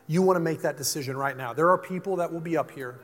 you 0.08 0.22
want 0.22 0.38
to 0.38 0.41
make 0.41 0.62
that 0.62 0.78
decision 0.78 1.15
right 1.17 1.36
now. 1.36 1.54
There 1.54 1.70
are 1.70 1.78
people 1.78 2.15
that 2.17 2.32
will 2.32 2.39
be 2.39 2.58
up 2.58 2.72
here 2.72 3.00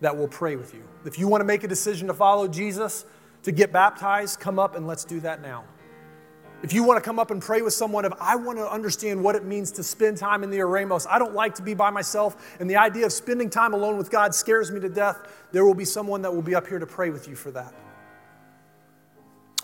that 0.00 0.16
will 0.16 0.28
pray 0.28 0.56
with 0.56 0.74
you. 0.74 0.82
If 1.04 1.18
you 1.18 1.28
want 1.28 1.40
to 1.40 1.44
make 1.44 1.64
a 1.64 1.68
decision 1.68 2.08
to 2.08 2.14
follow 2.14 2.48
Jesus, 2.48 3.04
to 3.42 3.52
get 3.52 3.72
baptized, 3.72 4.40
come 4.40 4.58
up 4.58 4.74
and 4.76 4.86
let's 4.86 5.04
do 5.04 5.20
that 5.20 5.42
now. 5.42 5.64
If 6.62 6.72
you 6.72 6.82
want 6.82 7.02
to 7.02 7.06
come 7.06 7.20
up 7.20 7.30
and 7.30 7.40
pray 7.40 7.62
with 7.62 7.72
someone, 7.72 8.04
if 8.04 8.12
I 8.20 8.34
want 8.34 8.58
to 8.58 8.68
understand 8.68 9.22
what 9.22 9.36
it 9.36 9.44
means 9.44 9.70
to 9.72 9.84
spend 9.84 10.16
time 10.16 10.42
in 10.42 10.50
the 10.50 10.58
Eremos, 10.58 11.06
I 11.08 11.18
don't 11.18 11.34
like 11.34 11.54
to 11.56 11.62
be 11.62 11.72
by 11.72 11.90
myself, 11.90 12.56
and 12.58 12.68
the 12.68 12.76
idea 12.76 13.06
of 13.06 13.12
spending 13.12 13.48
time 13.48 13.74
alone 13.74 13.96
with 13.96 14.10
God 14.10 14.34
scares 14.34 14.72
me 14.72 14.80
to 14.80 14.88
death, 14.88 15.46
there 15.52 15.64
will 15.64 15.74
be 15.74 15.84
someone 15.84 16.20
that 16.22 16.34
will 16.34 16.42
be 16.42 16.56
up 16.56 16.66
here 16.66 16.80
to 16.80 16.86
pray 16.86 17.10
with 17.10 17.28
you 17.28 17.36
for 17.36 17.52
that. 17.52 17.72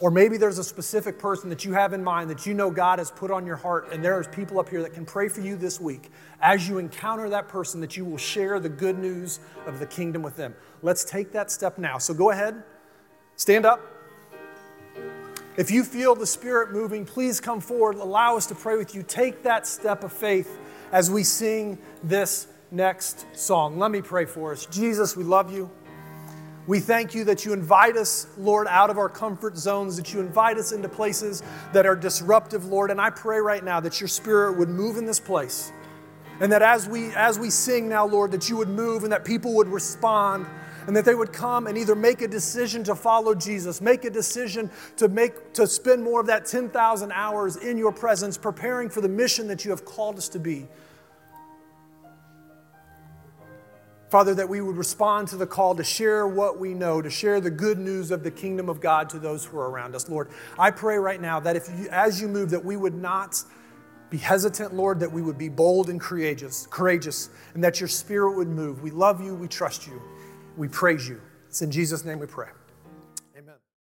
Or 0.01 0.11
maybe 0.11 0.37
there's 0.37 0.59
a 0.59 0.65
specific 0.65 1.21
person 1.21 1.49
that 1.51 1.65
you 1.65 1.73
have 1.73 1.93
in 1.93 2.03
mind 2.03 2.29
that 2.31 2.47
you 2.47 2.53
know 2.53 2.69
God 2.69 2.99
has 2.99 3.13
put 3.13 3.31
on 3.31 3.47
your 3.47 3.57
heart, 3.57 3.93
and 3.93 4.05
there's 4.05 4.27
people 4.27 4.59
up 4.59 4.69
here 4.69 4.83
that 4.83 4.93
can 4.93 5.07
pray 5.07 5.29
for 5.29 5.41
you 5.41 5.57
this 5.57 5.81
week. 5.81 6.11
As 6.41 6.69
you 6.69 6.79
encounter 6.79 7.29
that 7.29 7.47
person, 7.47 7.81
that 7.81 7.97
you 7.97 8.05
will 8.05 8.19
share 8.19 8.59
the 8.59 8.69
good 8.69 8.99
news 8.99 9.39
of 9.67 9.79
the 9.79 9.87
kingdom 9.87 10.21
with 10.21 10.37
them. 10.37 10.55
Let's 10.83 11.05
take 11.05 11.31
that 11.33 11.51
step 11.51 11.79
now. 11.79 11.99
So 11.99 12.13
go 12.13 12.31
ahead, 12.31 12.65
stand 13.37 13.65
up. 13.65 13.81
If 15.57 15.71
you 15.71 15.85
feel 15.85 16.17
the 16.17 16.27
Spirit 16.27 16.73
moving, 16.73 17.07
please 17.07 17.41
come 17.41 17.61
forward. 17.61 17.95
Allow 17.95 18.37
us 18.37 18.47
to 18.47 18.57
pray 18.57 18.77
with 18.77 18.97
you. 18.97 19.05
Take 19.05 19.45
that 19.45 19.65
step 19.65 20.03
of 20.03 20.13
faith 20.13 20.59
as 20.91 21.09
we 21.09 21.23
sing 21.23 21.79
this 22.03 22.49
next 22.73 23.27
song. 23.33 23.79
Let 23.79 23.93
me 23.93 24.03
pray 24.03 24.25
for 24.25 24.51
us. 24.51 24.67
Jesus, 24.67 25.17
we 25.17 25.23
love 25.23 25.53
you. 25.53 25.71
We 26.67 26.81
thank 26.81 27.15
you 27.15 27.25
that 27.25 27.45
you 27.45 27.53
invite 27.53 27.97
us, 27.97 28.27
Lord, 28.39 28.67
out 28.69 28.89
of 28.89 28.97
our 28.97 29.11
comfort 29.11 29.59
zones, 29.59 29.99
that 29.99 30.15
you 30.15 30.21
invite 30.21 30.57
us 30.57 30.73
into 30.73 30.89
places 30.89 31.43
that 31.75 31.85
are 31.85 31.95
disruptive, 31.95 32.65
Lord. 32.65 32.91
And 32.91 32.99
I 32.99 33.11
pray 33.11 33.39
right 33.39 33.63
now 33.63 33.81
that 33.81 34.01
your 34.01 34.09
spirit 34.09 34.57
would 34.57 34.71
move 34.71 34.97
in 34.97 35.05
this 35.05 35.21
place. 35.21 35.73
And 36.41 36.51
that 36.51 36.63
as 36.63 36.89
we 36.89 37.15
as 37.15 37.39
we 37.39 37.51
sing 37.51 37.89
now, 37.89 38.07
Lord, 38.07 38.33
that 38.33 38.49
you 38.49 38.57
would 38.57 38.69
move 38.69 39.05
and 39.05 39.13
that 39.13 39.25
people 39.25 39.55
would 39.55 39.69
respond 39.69 40.47
and 40.87 40.97
that 40.97 41.05
they 41.05 41.15
would 41.15 41.33
come 41.33 41.67
and 41.67 41.79
either 41.79 41.95
make 41.95 42.23
a 42.23 42.29
decision 42.29 42.83
to 42.85 42.95
follow 42.95 43.35
Jesus, 43.35 43.81
make 43.81 44.05
a 44.05 44.11
decision 44.11 44.71
to 44.97 45.09
make 45.09 45.53
to 45.53 45.67
spend 45.67 46.03
more 46.03 46.21
of 46.21 46.27
that 46.27 46.47
10,000 46.47 47.13
hours 47.13 47.57
in 47.57 47.79
your 47.79 47.93
presence 47.93 48.37
preparing 48.37 48.89
for 48.89 49.01
the 49.01 49.09
mission 49.09 49.49
that 49.49 49.65
you 49.65 49.71
have 49.71 49.85
called 49.85 50.17
us 50.17 50.29
to 50.31 50.39
be. 50.39 50.67
Father, 54.15 54.33
that 54.33 54.49
we 54.49 54.61
would 54.61 54.77
respond 54.77 55.27
to 55.27 55.37
the 55.37 55.45
call 55.45 55.75
to 55.75 55.83
share 55.83 56.29
what 56.29 56.57
we 56.57 56.73
know, 56.73 57.03
to 57.03 57.11
share 57.11 57.41
the 57.41 57.51
good 57.51 57.81
news 57.81 58.13
of 58.13 58.23
the 58.23 58.31
kingdom 58.31 58.69
of 58.69 58.81
God 58.81 59.11
to 59.11 59.19
those 59.19 59.45
who 59.45 59.59
are 59.59 59.69
around 59.69 59.97
us. 59.97 60.09
Lord, 60.09 60.29
I 60.57 60.71
pray 60.71 60.99
right 60.99 61.21
now 61.21 61.41
that 61.41 61.57
if 61.57 61.69
you, 61.77 61.89
as 61.91 62.21
you 62.21 62.29
move, 62.29 62.51
that 62.51 62.65
we 62.65 62.77
would 62.77 62.95
not 62.95 63.43
be 64.11 64.19
hesitant, 64.19 64.73
Lord, 64.73 65.01
that 65.01 65.11
we 65.11 65.21
would 65.21 65.37
be 65.37 65.49
bold 65.49 65.91
and 65.91 66.01
courageous, 66.01 66.69
courageous, 66.71 67.31
and 67.55 67.65
that 67.65 67.81
your 67.81 67.89
spirit 67.89 68.37
would 68.37 68.47
move. 68.47 68.85
We 68.85 68.93
love 68.93 69.21
you, 69.21 69.35
we 69.35 69.49
trust 69.49 69.85
you, 69.85 70.01
we 70.57 70.69
praise 70.69 71.09
you. 71.09 71.21
It's 71.49 71.63
in 71.63 71.73
Jesus' 71.73 72.05
name 72.05 72.21
we 72.21 72.29
pray. 72.29 72.51